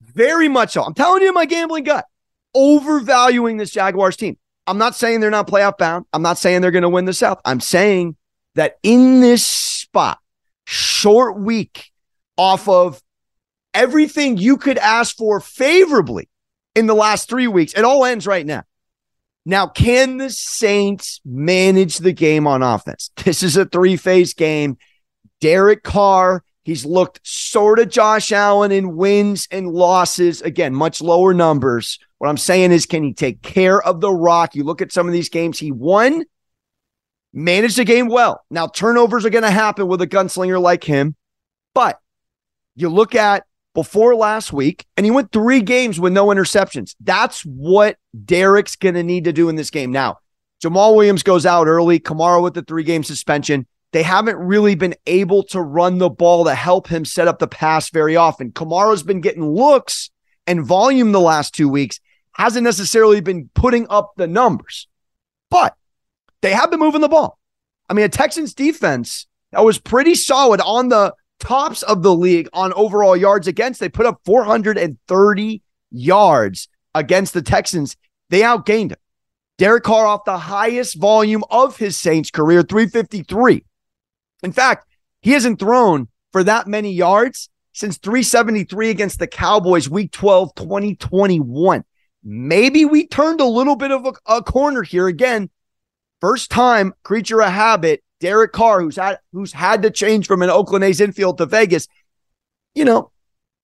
very 0.00 0.48
much 0.48 0.72
so. 0.72 0.82
I'm 0.82 0.94
telling 0.94 1.22
you, 1.22 1.32
my 1.32 1.44
gambling 1.44 1.84
gut, 1.84 2.06
overvaluing 2.54 3.56
this 3.56 3.70
Jaguars 3.70 4.16
team. 4.16 4.36
I'm 4.66 4.78
not 4.78 4.94
saying 4.94 5.20
they're 5.20 5.30
not 5.30 5.48
playoff 5.48 5.78
bound. 5.78 6.06
I'm 6.12 6.22
not 6.22 6.38
saying 6.38 6.60
they're 6.60 6.70
going 6.70 6.82
to 6.82 6.88
win 6.88 7.04
the 7.04 7.12
South. 7.12 7.40
I'm 7.44 7.60
saying 7.60 8.16
that 8.54 8.78
in 8.82 9.20
this 9.20 9.46
spot, 9.46 10.18
short 10.64 11.38
week 11.38 11.90
off 12.36 12.68
of 12.68 13.02
everything 13.74 14.36
you 14.36 14.56
could 14.56 14.78
ask 14.78 15.16
for 15.16 15.40
favorably 15.40 16.28
in 16.74 16.86
the 16.86 16.94
last 16.94 17.28
three 17.28 17.48
weeks, 17.48 17.74
it 17.74 17.84
all 17.84 18.04
ends 18.04 18.26
right 18.26 18.46
now. 18.46 18.62
Now, 19.46 19.66
can 19.66 20.18
the 20.18 20.30
Saints 20.30 21.20
manage 21.24 21.98
the 21.98 22.12
game 22.12 22.46
on 22.46 22.62
offense? 22.62 23.10
This 23.24 23.42
is 23.42 23.56
a 23.56 23.64
three 23.64 23.96
phase 23.96 24.34
game. 24.34 24.76
Derek 25.40 25.82
Carr, 25.82 26.44
he's 26.62 26.84
looked 26.84 27.20
sort 27.24 27.78
of 27.78 27.88
Josh 27.88 28.30
Allen 28.30 28.70
in 28.70 28.96
wins 28.96 29.48
and 29.50 29.66
losses. 29.66 30.42
Again, 30.42 30.74
much 30.74 31.00
lower 31.00 31.32
numbers. 31.32 31.98
What 32.20 32.28
I'm 32.28 32.36
saying 32.36 32.70
is, 32.70 32.84
can 32.84 33.02
he 33.02 33.14
take 33.14 33.40
care 33.40 33.80
of 33.82 34.02
the 34.02 34.12
rock? 34.12 34.54
You 34.54 34.62
look 34.62 34.82
at 34.82 34.92
some 34.92 35.06
of 35.06 35.14
these 35.14 35.30
games 35.30 35.58
he 35.58 35.72
won, 35.72 36.22
managed 37.32 37.78
the 37.78 37.84
game 37.86 38.08
well. 38.08 38.44
Now, 38.50 38.66
turnovers 38.66 39.24
are 39.24 39.30
going 39.30 39.42
to 39.42 39.50
happen 39.50 39.88
with 39.88 40.02
a 40.02 40.06
gunslinger 40.06 40.60
like 40.60 40.84
him, 40.84 41.16
but 41.74 41.98
you 42.76 42.90
look 42.90 43.14
at 43.14 43.44
before 43.74 44.14
last 44.14 44.52
week, 44.52 44.84
and 44.98 45.06
he 45.06 45.10
went 45.10 45.32
three 45.32 45.62
games 45.62 45.98
with 45.98 46.12
no 46.12 46.26
interceptions. 46.26 46.94
That's 47.00 47.40
what 47.40 47.96
Derek's 48.26 48.76
going 48.76 48.96
to 48.96 49.02
need 49.02 49.24
to 49.24 49.32
do 49.32 49.48
in 49.48 49.56
this 49.56 49.70
game. 49.70 49.90
Now, 49.90 50.18
Jamaal 50.62 50.94
Williams 50.94 51.22
goes 51.22 51.46
out 51.46 51.68
early, 51.68 52.00
Kamara 52.00 52.42
with 52.42 52.52
the 52.52 52.60
three 52.62 52.84
game 52.84 53.02
suspension. 53.02 53.66
They 53.92 54.02
haven't 54.02 54.36
really 54.36 54.74
been 54.74 54.94
able 55.06 55.42
to 55.44 55.62
run 55.62 55.96
the 55.96 56.10
ball 56.10 56.44
to 56.44 56.54
help 56.54 56.86
him 56.86 57.06
set 57.06 57.28
up 57.28 57.38
the 57.38 57.48
pass 57.48 57.88
very 57.88 58.14
often. 58.14 58.52
Kamara's 58.52 59.02
been 59.02 59.22
getting 59.22 59.48
looks 59.48 60.10
and 60.46 60.62
volume 60.62 61.12
the 61.12 61.20
last 61.20 61.54
two 61.54 61.68
weeks, 61.68 61.98
hasn't 62.40 62.64
necessarily 62.64 63.20
been 63.20 63.50
putting 63.54 63.86
up 63.90 64.12
the 64.16 64.26
numbers, 64.26 64.88
but 65.50 65.74
they 66.40 66.52
have 66.52 66.70
been 66.70 66.80
moving 66.80 67.02
the 67.02 67.08
ball. 67.08 67.38
I 67.88 67.92
mean, 67.92 68.06
a 68.06 68.08
Texans 68.08 68.54
defense 68.54 69.26
that 69.52 69.62
was 69.62 69.78
pretty 69.78 70.14
solid 70.14 70.60
on 70.62 70.88
the 70.88 71.14
tops 71.38 71.82
of 71.82 72.02
the 72.02 72.14
league 72.14 72.48
on 72.54 72.72
overall 72.72 73.14
yards 73.14 73.46
against. 73.46 73.78
They 73.78 73.90
put 73.90 74.06
up 74.06 74.22
430 74.24 75.62
yards 75.90 76.68
against 76.94 77.34
the 77.34 77.42
Texans, 77.42 77.96
they 78.30 78.40
outgained 78.40 78.92
him. 78.92 78.98
Derek 79.58 79.84
Carr 79.84 80.06
off 80.06 80.24
the 80.24 80.38
highest 80.38 80.98
volume 80.98 81.44
of 81.50 81.76
his 81.76 81.98
Saints 81.98 82.30
career, 82.30 82.62
353. 82.62 83.64
In 84.42 84.52
fact, 84.52 84.86
he 85.20 85.32
hasn't 85.32 85.58
thrown 85.58 86.08
for 86.32 86.42
that 86.44 86.66
many 86.66 86.90
yards 86.90 87.50
since 87.72 87.98
373 87.98 88.88
against 88.88 89.18
the 89.18 89.26
Cowboys 89.26 89.90
week 89.90 90.10
12, 90.12 90.54
2021. 90.54 91.84
Maybe 92.22 92.84
we 92.84 93.06
turned 93.06 93.40
a 93.40 93.46
little 93.46 93.76
bit 93.76 93.90
of 93.90 94.04
a, 94.04 94.12
a 94.26 94.42
corner 94.42 94.82
here 94.82 95.06
again. 95.06 95.50
First 96.20 96.50
time 96.50 96.92
creature 97.02 97.40
of 97.40 97.50
habit, 97.50 98.02
Derek 98.20 98.52
Carr, 98.52 98.82
who's 98.82 98.96
had 98.96 99.18
who's 99.32 99.52
had 99.52 99.82
to 99.82 99.90
change 99.90 100.26
from 100.26 100.42
an 100.42 100.50
Oakland 100.50 100.84
A's 100.84 101.00
infield 101.00 101.38
to 101.38 101.46
Vegas. 101.46 101.88
You 102.74 102.84
know, 102.84 103.10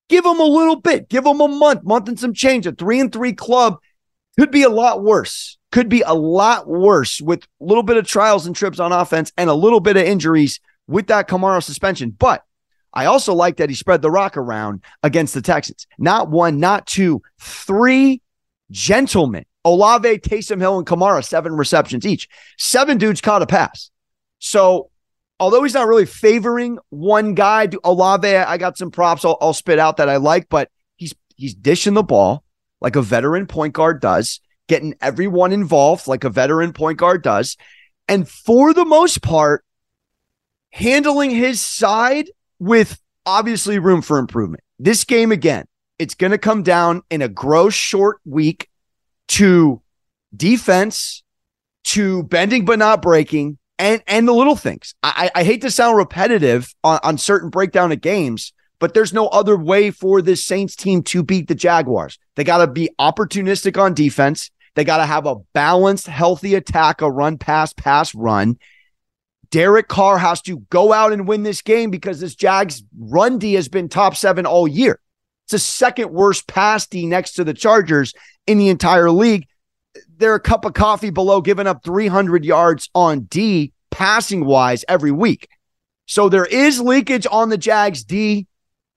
give 0.09 0.25
him 0.25 0.41
a 0.41 0.45
little 0.45 0.77
bit, 0.77 1.09
give 1.09 1.27
him 1.27 1.41
a 1.41 1.49
month, 1.49 1.85
month 1.85 2.09
and 2.09 2.19
some 2.19 2.33
change. 2.33 2.67
A 2.67 2.73
three 2.73 2.99
and 2.99 3.13
three 3.13 3.35
club 3.35 3.77
could 4.39 4.51
be 4.51 4.63
a 4.63 4.71
lot 4.71 5.03
worse. 5.03 5.59
Could 5.73 5.89
be 5.91 6.01
a 6.01 6.15
lot 6.15 6.67
worse 6.67 7.21
with 7.21 7.45
a 7.61 7.65
little 7.65 7.83
bit 7.83 7.99
of 7.99 8.07
trials 8.07 8.47
and 8.47 8.57
trips 8.57 8.81
on 8.81 8.93
offense 8.93 9.33
and 9.37 9.51
a 9.51 9.55
little 9.55 9.81
bit 9.81 9.99
of 9.99 10.05
injuries 10.05 10.61
with 10.87 11.09
that 11.09 11.29
Kamara 11.29 11.63
suspension. 11.63 12.11
But 12.11 12.43
I 12.95 13.05
also 13.05 13.35
like 13.35 13.59
that 13.59 13.69
he 13.69 13.75
spread 13.75 14.01
the 14.01 14.11
rock 14.11 14.39
around 14.39 14.83
against 15.03 15.35
the 15.35 15.43
Texans. 15.43 15.87
Not 15.99 16.31
one, 16.31 16.61
not 16.61 16.87
two, 16.87 17.21
three 17.39 18.23
gentlemen. 18.71 19.45
Olave, 19.65 20.19
Taysom 20.19 20.61
Hill, 20.61 20.79
and 20.79 20.87
Kamara, 20.87 21.25
seven 21.25 21.53
receptions 21.57 22.07
each. 22.07 22.29
Seven 22.57 22.99
dudes 22.99 23.21
caught 23.21 23.43
a 23.43 23.47
pass. 23.47 23.91
So, 24.39 24.91
although 25.41 25.63
he's 25.63 25.75
not 25.75 25.89
really 25.89 26.07
favoring 26.07 26.79
one 26.91 27.35
guy, 27.35 27.69
Olave, 27.83 28.29
I 28.29 28.59
got 28.59 28.79
some 28.79 28.91
props 28.91 29.25
I'll, 29.25 29.39
I'll 29.41 29.53
spit 29.53 29.79
out 29.79 29.97
that 29.97 30.09
I 30.09 30.17
like, 30.17 30.49
but 30.49 30.71
he's 30.97 31.15
he's 31.37 31.55
dishing 31.55 31.95
the 31.95 32.03
ball 32.03 32.45
like 32.81 32.97
a 32.97 33.03
veteran 33.03 33.47
point 33.47 33.75
guard 33.75 34.01
does, 34.01 34.41
getting 34.69 34.95
everyone 35.01 35.53
involved 35.53 36.07
like 36.07 36.25
a 36.25 36.31
veteran 36.31 36.73
point 36.73 36.99
guard 36.99 37.23
does. 37.23 37.57
And 38.09 38.29
for 38.29 38.73
the 38.73 38.85
most 38.85 39.23
part, 39.23 39.65
handling 40.71 41.31
his 41.31 41.61
side 41.61 42.31
with 42.59 43.01
obviously 43.25 43.79
room 43.79 44.03
for 44.03 44.19
improvement. 44.19 44.63
This 44.79 45.05
game, 45.05 45.33
again, 45.33 45.67
it's 45.99 46.15
going 46.15 46.33
to 46.33 46.39
come 46.39 46.63
down 46.63 47.03
in 47.11 47.23
a 47.23 47.29
gross 47.29 47.75
short 47.75 48.19
week 48.25 48.69
to 49.29 49.81
defense, 50.35 51.23
to 51.85 52.23
bending 52.25 52.65
but 52.65 52.79
not 52.79 53.03
breaking, 53.03 53.59
and 53.79 54.03
and 54.07 54.27
the 54.27 54.33
little 54.33 54.57
things. 54.57 54.95
I, 55.03 55.31
I 55.35 55.45
hate 55.45 55.63
to 55.63 55.71
sound 55.71 55.97
repetitive 55.97 56.75
on, 56.83 56.99
on 57.03 57.19
certain 57.19 57.51
breakdown 57.51 57.93
of 57.93 58.01
games, 58.01 58.53
but 58.79 58.95
there's 58.95 59.13
no 59.13 59.29
other 59.29 59.57
way 59.57 59.91
for 59.91 60.23
this 60.23 60.45
Saints 60.45 60.77
team 60.77 61.03
to 61.05 61.23
beat 61.23 61.49
the 61.49 61.55
Jaguars. 61.55 62.19
They 62.35 62.45
got 62.45 62.59
to 62.59 62.67
be 62.67 62.91
opportunistic 62.99 63.81
on 63.81 63.95
defense. 63.95 64.51
They 64.75 64.85
got 64.85 64.99
to 64.99 65.07
have 65.07 65.27
a 65.27 65.37
balanced, 65.55 66.07
healthy 66.07 66.55
attack, 66.55 67.01
a 67.01 67.11
run, 67.11 67.39
pass, 67.39 67.73
pass, 67.73 68.15
run. 68.15 68.59
Derek 69.51 69.89
Carr 69.89 70.19
has 70.19 70.43
to 70.43 70.59
go 70.71 70.93
out 70.93 71.13
and 71.13 71.27
win 71.27 71.45
this 71.45 71.63
game 71.63 71.91
because 71.91 72.21
this 72.21 72.35
Jags 72.35 72.83
run 72.99 73.39
D 73.39 73.55
has 73.55 73.69
been 73.69 73.89
top 73.89 74.17
seven 74.17 74.45
all 74.45 74.69
year. 74.69 75.01
It's 75.47 75.53
the 75.53 75.59
second 75.61 76.11
worst 76.11 76.49
pass 76.49 76.89
D 76.89 77.07
next 77.07 77.35
to 77.35 77.45
the 77.45 77.55
Chargers 77.55 78.15
in 78.49 78.59
the 78.59 78.69
entire 78.69 79.13
league. 79.13 79.47
They're 80.17 80.35
a 80.35 80.41
cup 80.41 80.65
of 80.65 80.75
coffee 80.75 81.11
below 81.11 81.41
giving 81.41 81.69
up 81.69 81.85
300 81.85 82.45
yards 82.45 82.91
on 82.97 83.21
D 83.23 83.73
passing 83.93 84.45
wise 84.45 84.85
every 84.89 85.13
week. 85.13 85.49
So 86.07 86.29
there 86.29 86.47
is 86.47 86.81
leakage 86.81 87.29
on 87.31 87.49
the 87.49 87.59
Jags 87.59 88.03
D. 88.03 88.49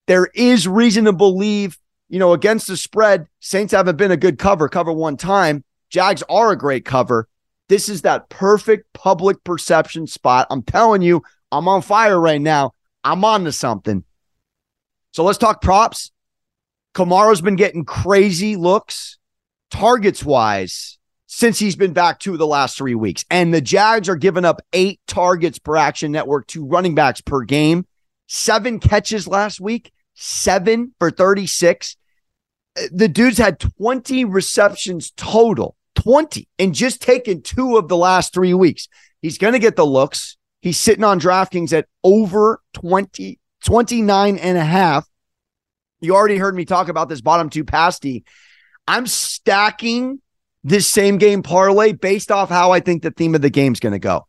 There 0.08 0.28
is 0.34 0.68
reason 0.68 1.06
to 1.06 1.14
believe, 1.14 1.78
you 2.08 2.18
know, 2.18 2.34
against 2.34 2.68
the 2.68 2.78
spread, 2.78 3.28
Saints 3.40 3.72
haven't 3.72 3.98
been 3.98 4.10
a 4.10 4.18
good 4.18 4.40
cover, 4.40 4.68
cover 4.68 4.92
one 4.92 5.18
time. 5.18 5.64
Jags 5.92 6.24
are 6.30 6.52
a 6.52 6.58
great 6.58 6.84
cover. 6.84 7.28
This 7.68 7.90
is 7.90 8.02
that 8.02 8.28
perfect 8.30 8.92
public 8.94 9.44
perception 9.44 10.08
spot. 10.08 10.48
I'm 10.50 10.64
telling 10.64 11.04
you, 11.04 11.22
I'm 11.52 11.68
on 11.68 11.84
fire 11.84 12.20
right 12.20 12.42
now. 12.42 12.74
I'm 13.04 13.24
on 13.24 13.44
to 13.44 13.52
something. 13.52 14.04
So 15.14 15.24
let's 15.24 15.38
talk 15.38 15.62
props. 15.62 16.12
Kamara's 16.96 17.42
been 17.42 17.56
getting 17.56 17.86
crazy 17.86 18.56
looks, 18.56 19.18
targets 19.72 20.24
wise, 20.24 20.98
since 21.28 21.60
he's 21.60 21.76
been 21.76 21.94
back 21.94 22.20
two 22.20 22.34
of 22.34 22.40
the 22.40 22.48
last 22.48 22.78
three 22.78 22.96
weeks. 22.96 23.24
And 23.30 23.54
the 23.54 23.62
Jags 23.62 24.10
are 24.10 24.16
giving 24.16 24.46
up 24.46 24.62
eight 24.74 25.00
targets 25.08 25.60
per 25.60 25.76
action 25.76 26.12
network 26.12 26.48
to 26.48 26.66
running 26.66 26.96
backs 26.96 27.22
per 27.22 27.44
game, 27.44 27.86
seven 28.28 28.80
catches 28.80 29.28
last 29.28 29.60
week 29.60 29.92
seven 30.20 30.94
for 31.00 31.10
36. 31.10 31.98
Uh, 32.78 32.84
the 32.92 33.08
dude's 33.08 33.38
had 33.38 33.60
20 33.60 34.26
receptions 34.26 35.12
total, 35.12 35.76
20, 35.96 36.48
and 36.60 36.76
just 36.76 37.02
taken 37.02 37.42
two 37.42 37.78
of 37.78 37.88
the 37.88 37.98
last 37.98 38.34
three 38.34 38.54
weeks. 38.54 38.88
He's 39.22 39.38
going 39.38 39.54
to 39.54 39.60
get 39.60 39.76
the 39.76 39.86
looks. 39.86 40.38
He's 40.62 40.78
sitting 40.78 41.04
on 41.04 41.20
DraftKings 41.20 41.74
at 41.74 41.88
over 42.04 42.62
20, 42.74 43.40
29 43.64 44.38
and 44.38 44.58
a 44.58 44.64
half. 44.64 45.08
You 46.02 46.16
already 46.16 46.38
heard 46.38 46.56
me 46.56 46.66
talk 46.66 46.88
about 46.88 47.10
this 47.10 47.22
bottom 47.22 47.50
two 47.50 47.64
pasty. 47.64 48.24
I'm 48.88 49.06
stacking 49.06 50.22
this 50.64 50.88
same 50.88 51.18
game 51.18 51.44
parlay 51.44 51.94
based 51.94 52.32
off 52.32 52.50
how 52.50 52.72
I 52.72 52.80
think 52.80 53.04
the 53.04 53.12
theme 53.12 53.36
of 53.36 53.42
the 53.42 53.50
game 53.50 53.74
is 53.74 53.80
going 53.80 53.94
to 53.94 54.00
go. 54.00 54.28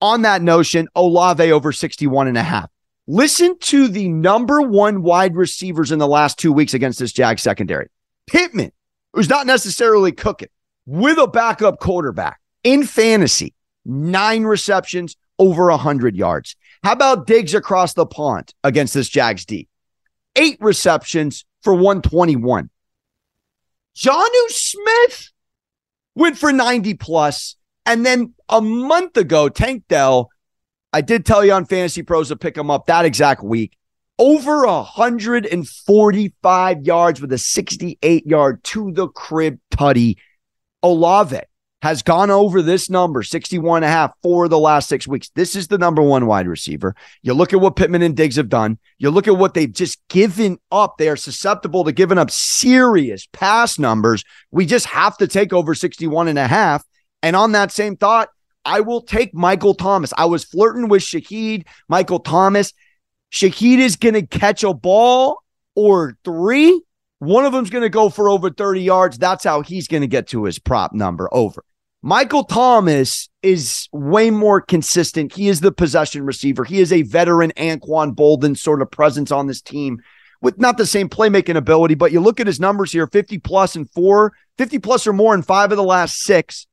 On 0.00 0.22
that 0.22 0.42
notion, 0.42 0.88
Olave 0.96 1.52
over 1.52 1.72
61 1.72 2.28
and 2.28 2.36
a 2.36 2.42
half. 2.42 2.68
Listen 3.06 3.58
to 3.60 3.88
the 3.88 4.08
number 4.08 4.62
one 4.62 5.02
wide 5.02 5.36
receivers 5.36 5.92
in 5.92 5.98
the 5.98 6.06
last 6.06 6.38
two 6.38 6.52
weeks 6.52 6.74
against 6.74 6.98
this 6.98 7.12
Jag 7.12 7.38
secondary. 7.38 7.88
Pittman, 8.26 8.72
who's 9.12 9.28
not 9.28 9.46
necessarily 9.46 10.12
cooking, 10.12 10.48
with 10.86 11.18
a 11.18 11.26
backup 11.26 11.78
quarterback 11.78 12.40
in 12.64 12.84
fantasy, 12.84 13.54
nine 13.84 14.44
receptions, 14.44 15.16
over 15.38 15.66
100 15.70 16.16
yards. 16.16 16.56
How 16.82 16.92
about 16.92 17.26
Diggs 17.26 17.54
across 17.54 17.94
the 17.94 18.06
pond 18.06 18.54
against 18.64 18.94
this 18.94 19.08
Jags 19.08 19.44
D? 19.44 19.68
Eight 20.36 20.58
receptions 20.60 21.44
for 21.62 21.74
121. 21.74 22.70
Jonnu 23.96 24.48
Smith 24.48 25.30
went 26.14 26.38
for 26.38 26.52
90 26.52 26.94
plus, 26.94 27.56
And 27.84 28.06
then 28.06 28.34
a 28.48 28.60
month 28.60 29.16
ago, 29.16 29.48
Tank 29.48 29.84
Dell 29.88 30.30
I 30.92 31.00
did 31.00 31.24
tell 31.24 31.44
you 31.44 31.52
on 31.52 31.64
Fantasy 31.64 32.02
Pros 32.02 32.28
to 32.28 32.36
pick 32.36 32.56
him 32.56 32.70
up 32.70 32.86
that 32.86 33.06
exact 33.06 33.42
week. 33.42 33.76
Over 34.18 34.66
145 34.66 36.82
yards 36.82 37.20
with 37.20 37.32
a 37.32 37.38
68 37.38 38.26
yard 38.26 38.62
to 38.64 38.92
the 38.92 39.08
crib 39.08 39.58
tutty. 39.70 40.16
Olave 40.82 41.40
has 41.82 42.00
gone 42.04 42.30
over 42.30 42.62
this 42.62 42.88
number, 42.88 43.24
61 43.24 43.78
and 43.78 43.84
a 43.84 43.88
half, 43.88 44.12
for 44.22 44.46
the 44.46 44.58
last 44.58 44.88
six 44.88 45.08
weeks. 45.08 45.30
This 45.34 45.56
is 45.56 45.66
the 45.66 45.78
number 45.78 46.00
one 46.00 46.26
wide 46.26 46.46
receiver. 46.46 46.94
You 47.22 47.34
look 47.34 47.52
at 47.52 47.60
what 47.60 47.74
Pittman 47.74 48.02
and 48.02 48.16
Diggs 48.16 48.36
have 48.36 48.48
done. 48.48 48.78
You 48.98 49.10
look 49.10 49.26
at 49.26 49.36
what 49.36 49.54
they've 49.54 49.72
just 49.72 49.98
given 50.08 50.58
up. 50.70 50.96
They 50.96 51.08
are 51.08 51.16
susceptible 51.16 51.82
to 51.82 51.90
giving 51.90 52.18
up 52.18 52.30
serious 52.30 53.26
pass 53.32 53.80
numbers. 53.80 54.22
We 54.52 54.64
just 54.64 54.86
have 54.86 55.16
to 55.18 55.26
take 55.26 55.52
over 55.52 55.74
61 55.74 56.28
and 56.28 56.38
a 56.38 56.46
half. 56.46 56.84
And 57.20 57.34
on 57.34 57.50
that 57.52 57.72
same 57.72 57.96
thought, 57.96 58.28
I 58.64 58.78
will 58.78 59.00
take 59.02 59.34
Michael 59.34 59.74
Thomas. 59.74 60.12
I 60.16 60.26
was 60.26 60.44
flirting 60.44 60.88
with 60.88 61.02
Shaheed, 61.02 61.66
Michael 61.88 62.20
Thomas. 62.20 62.74
Shaheed 63.32 63.78
is 63.78 63.96
going 63.96 64.14
to 64.14 64.24
catch 64.24 64.62
a 64.62 64.72
ball 64.72 65.42
or 65.74 66.16
three. 66.24 66.80
One 67.18 67.44
of 67.44 67.52
them's 67.52 67.70
going 67.70 67.82
to 67.82 67.88
go 67.88 68.08
for 68.08 68.30
over 68.30 68.50
30 68.50 68.82
yards. 68.82 69.18
That's 69.18 69.42
how 69.42 69.62
he's 69.62 69.88
going 69.88 70.02
to 70.02 70.06
get 70.06 70.28
to 70.28 70.44
his 70.44 70.60
prop 70.60 70.92
number 70.92 71.28
over. 71.32 71.64
Michael 72.04 72.42
Thomas 72.42 73.28
is 73.42 73.88
way 73.92 74.30
more 74.30 74.60
consistent. 74.60 75.32
He 75.32 75.48
is 75.48 75.60
the 75.60 75.70
possession 75.70 76.26
receiver. 76.26 76.64
He 76.64 76.80
is 76.80 76.92
a 76.92 77.02
veteran 77.02 77.52
Anquan 77.56 78.14
Boldin 78.14 78.58
sort 78.58 78.82
of 78.82 78.90
presence 78.90 79.30
on 79.30 79.46
this 79.46 79.60
team 79.60 80.02
with 80.40 80.58
not 80.58 80.76
the 80.76 80.86
same 80.86 81.08
playmaking 81.08 81.56
ability, 81.56 81.94
but 81.94 82.10
you 82.10 82.18
look 82.18 82.40
at 82.40 82.48
his 82.48 82.58
numbers 82.58 82.90
here 82.90 83.06
50 83.06 83.38
plus 83.38 83.76
and 83.76 83.88
four, 83.90 84.32
50 84.58 84.80
plus 84.80 85.06
or 85.06 85.12
more 85.12 85.32
in 85.32 85.42
five 85.42 85.70
of 85.70 85.76
the 85.76 85.84
last 85.84 86.18
six 86.22 86.66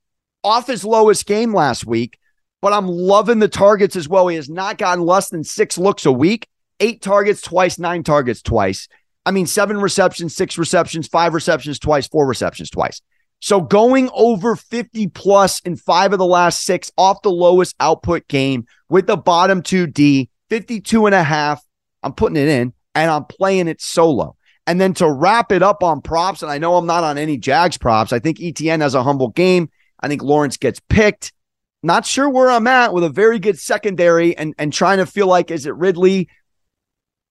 off 0.43 0.65
his 0.65 0.83
lowest 0.83 1.27
game 1.27 1.53
last 1.53 1.85
week, 1.85 2.17
but 2.59 2.73
I'm 2.73 2.87
loving 2.87 3.37
the 3.37 3.47
targets 3.47 3.95
as 3.95 4.09
well. 4.09 4.27
He 4.27 4.35
has 4.35 4.49
not 4.49 4.79
gotten 4.79 5.05
less 5.05 5.29
than 5.29 5.43
six 5.43 5.77
looks 5.77 6.07
a 6.07 6.11
week, 6.11 6.47
eight 6.79 7.03
targets 7.03 7.41
twice, 7.41 7.77
nine 7.77 8.01
targets 8.01 8.41
twice. 8.41 8.87
I 9.27 9.31
mean, 9.31 9.45
seven 9.45 9.79
receptions, 9.79 10.35
six 10.35 10.57
receptions, 10.57 11.07
five 11.07 11.35
receptions 11.35 11.77
twice, 11.77 12.07
four 12.07 12.25
receptions 12.25 12.71
twice. 12.71 13.01
So 13.39 13.62
going 13.62 14.10
over 14.13 14.56
50 14.56 15.08
plus 15.08 15.60
in 15.62 15.75
five 15.78 16.12
of 16.13 16.19
the 16.19 16.25
last 16.25 16.63
six 16.63 16.91
off 16.97 17.21
the 17.21 17.32
lowest 17.32 17.75
output 17.80 18.28
game 18.28 18.65
with 18.89 19.08
the 19.08 19.17
bottom 19.17 19.62
two 19.62 19.88
D, 19.88 20.30
52 20.49 21.06
and 21.06 21.15
a 21.15 21.23
half. 21.23 21.63
I'm 22.04 22.13
putting 22.13 22.38
it 22.38 22.47
in 22.47 22.73
and 22.95 23.10
I'm 23.10 23.25
playing 23.25 23.67
it 23.67 23.82
solo. 23.82 24.36
And 24.67 24.80
then 24.80 24.93
to 24.95 25.10
wrap 25.10 25.52
it 25.52 25.63
up 25.63 25.82
on 25.82 26.02
props, 26.02 26.43
and 26.43 26.52
I 26.52 26.60
know 26.60 26.75
I'm 26.75 26.86
not 26.86 27.04
on 27.04 27.17
any 27.17 27.38
Jags 27.38 27.78
props. 27.78 28.13
I 28.13 28.19
think 28.19 28.38
ETN 28.38 28.82
has 28.82 28.93
a 28.93 29.02
humble 29.02 29.30
game. 29.30 29.69
I 29.99 30.08
think 30.08 30.21
Lawrence 30.21 30.58
gets 30.58 30.80
picked. 30.89 31.34
Not 31.82 32.06
sure 32.06 32.30
where 32.30 32.52
I'm 32.52 32.67
at 32.67 32.93
with 32.93 33.04
a 33.04 33.10
very 33.10 33.39
good 33.39 33.58
secondary 33.58 34.38
and, 34.38 34.54
and 34.60 34.71
trying 34.71 34.97
to 34.97 35.06
feel 35.06 35.28
like 35.28 35.49
is 35.49 35.65
it 35.65 35.75
Ridley? 35.75 36.30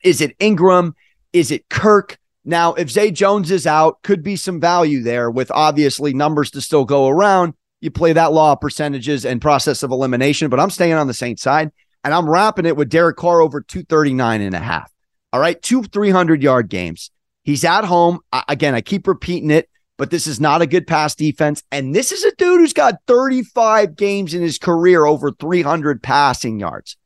Is 0.03 0.21
it 0.21 0.35
Ingram? 0.40 0.97
Is 1.33 1.51
it 1.51 1.68
Kirk? 1.68 2.18
Now, 2.44 2.74
if 2.74 2.90
Zay 2.90 3.11
Jones 3.11 3.51
is 3.51 3.66
out, 3.66 4.03
could 4.03 4.22
be 4.22 4.37
some 4.37 4.61
value 4.61 5.03
there 5.03 5.31
with 5.31 5.51
obviously 5.51 6.14
numbers 6.14 6.51
to 6.53 6.61
still 6.61 6.85
go 6.85 7.09
around. 7.09 7.55
You 7.81 7.90
play 7.90 8.12
that 8.12 8.33
law 8.33 8.53
of 8.53 8.61
percentages 8.61 9.24
and 9.24 9.40
process 9.40 9.83
of 9.83 9.90
elimination, 9.90 10.48
but 10.48 10.59
I'm 10.59 10.70
staying 10.70 10.94
on 10.94 11.07
the 11.07 11.14
Saints 11.14 11.42
side 11.42 11.70
and 12.05 12.14
I'm 12.14 12.29
wrapping 12.29 12.66
it 12.66 12.77
with 12.77 12.88
Derek 12.88 13.16
Carr 13.16 13.40
over 13.40 13.61
239 13.61 14.40
and 14.40 14.55
a 14.55 14.61
half. 14.61 14.90
All 15.33 15.40
right, 15.40 15.61
two 15.61 15.83
300 15.83 16.42
yard 16.42 16.68
games. 16.68 17.11
He's 17.42 17.64
at 17.64 17.85
home. 17.85 18.20
I, 18.33 18.44
again, 18.48 18.74
I 18.74 18.81
keep 18.81 19.07
repeating 19.07 19.51
it, 19.51 19.68
but 19.96 20.11
this 20.11 20.27
is 20.27 20.40
not 20.40 20.62
a 20.62 20.66
good 20.66 20.87
pass 20.87 21.14
defense. 21.14 21.62
And 21.70 21.94
this 21.94 22.12
is 22.12 22.24
a 22.24 22.35
dude 22.37 22.61
who's 22.61 22.72
got 22.72 22.94
35 23.07 23.96
games 23.96 24.35
in 24.35 24.42
his 24.42 24.59
career 24.59 25.05
over 25.05 25.33
300 25.33 26.03
passing 26.03 26.59
yards. 26.61 26.96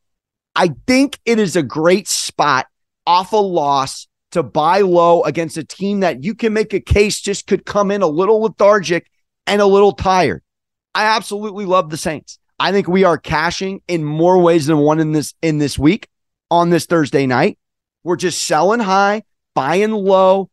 I 0.54 0.74
think 0.86 1.18
it 1.24 1.38
is 1.38 1.56
a 1.56 1.62
great 1.62 2.08
spot 2.08 2.66
off 3.06 3.32
a 3.32 3.36
loss 3.36 4.06
to 4.32 4.42
buy 4.42 4.80
low 4.80 5.22
against 5.22 5.56
a 5.56 5.64
team 5.64 6.00
that 6.00 6.24
you 6.24 6.34
can 6.34 6.52
make 6.52 6.74
a 6.74 6.80
case 6.80 7.20
just 7.20 7.46
could 7.46 7.64
come 7.64 7.90
in 7.90 8.02
a 8.02 8.06
little 8.06 8.40
lethargic 8.40 9.10
and 9.46 9.62
a 9.62 9.66
little 9.66 9.92
tired. 9.92 10.42
I 10.94 11.04
absolutely 11.04 11.64
love 11.64 11.90
the 11.90 11.96
Saints. 11.96 12.38
I 12.58 12.72
think 12.72 12.88
we 12.88 13.04
are 13.04 13.18
cashing 13.18 13.82
in 13.88 14.04
more 14.04 14.38
ways 14.38 14.66
than 14.66 14.78
one 14.78 15.00
in 15.00 15.12
this 15.12 15.34
in 15.42 15.58
this 15.58 15.78
week 15.78 16.08
on 16.50 16.70
this 16.70 16.86
Thursday 16.86 17.26
night. 17.26 17.58
We're 18.04 18.16
just 18.16 18.42
selling 18.42 18.80
high, 18.80 19.22
buying 19.54 19.92
low, 19.92 20.50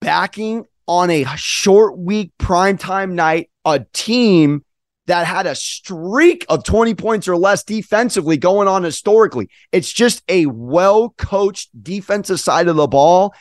backing 0.00 0.66
on 0.86 1.10
a 1.10 1.24
short 1.36 1.96
week 1.96 2.32
primetime 2.38 3.12
night, 3.12 3.50
a 3.64 3.84
team 3.92 4.64
that 5.06 5.26
had 5.26 5.46
a 5.46 5.54
streak 5.54 6.44
of 6.48 6.64
20 6.64 6.94
points 6.94 7.28
or 7.28 7.36
less 7.36 7.64
defensively 7.64 8.36
going 8.36 8.68
on 8.68 8.84
historically. 8.84 9.48
It's 9.72 9.92
just 9.92 10.22
a 10.28 10.46
well 10.46 11.10
coached 11.10 11.70
defensive 11.82 12.40
side 12.40 12.68
of 12.68 12.76
the 12.76 12.86
ball. 12.86 13.34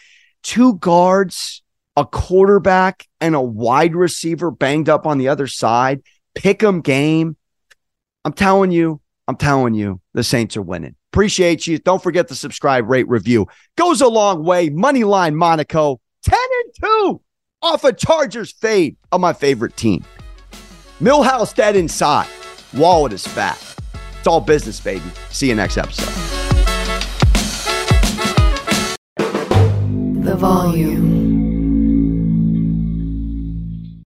Two 0.43 0.75
guards, 0.75 1.61
a 1.95 2.05
quarterback, 2.05 3.07
and 3.19 3.35
a 3.35 3.41
wide 3.41 3.95
receiver 3.95 4.49
banged 4.49 4.89
up 4.89 5.05
on 5.05 5.17
the 5.17 5.27
other 5.27 5.47
side. 5.47 6.01
Pick 6.33 6.63
'em 6.63 6.81
game. 6.81 7.37
I'm 8.25 8.33
telling 8.33 8.71
you, 8.71 9.01
I'm 9.27 9.35
telling 9.35 9.73
you, 9.73 10.01
the 10.13 10.23
Saints 10.23 10.57
are 10.57 10.61
winning. 10.61 10.95
Appreciate 11.11 11.67
you. 11.67 11.77
Don't 11.77 12.01
forget 12.01 12.27
to 12.29 12.35
subscribe, 12.35 12.89
rate, 12.89 13.07
review. 13.07 13.47
Goes 13.77 14.01
a 14.01 14.07
long 14.07 14.43
way. 14.43 14.69
Moneyline 14.69 15.35
Monaco, 15.35 15.99
10 16.23 16.39
and 16.39 16.73
2 16.81 17.21
off 17.61 17.83
a 17.83 17.93
Chargers 17.93 18.51
fade 18.51 18.95
of 19.11 19.21
my 19.21 19.33
favorite 19.33 19.75
team. 19.75 20.03
Milhouse 21.01 21.55
dead 21.55 21.75
inside. 21.75 22.29
Wallet 22.75 23.11
is 23.13 23.25
fat. 23.25 23.57
It's 24.19 24.27
all 24.27 24.39
business, 24.39 24.79
baby. 24.79 25.01
See 25.31 25.49
you 25.49 25.55
next 25.55 25.79
episode. 25.79 26.05
The 30.23 30.35
volume. 30.37 31.30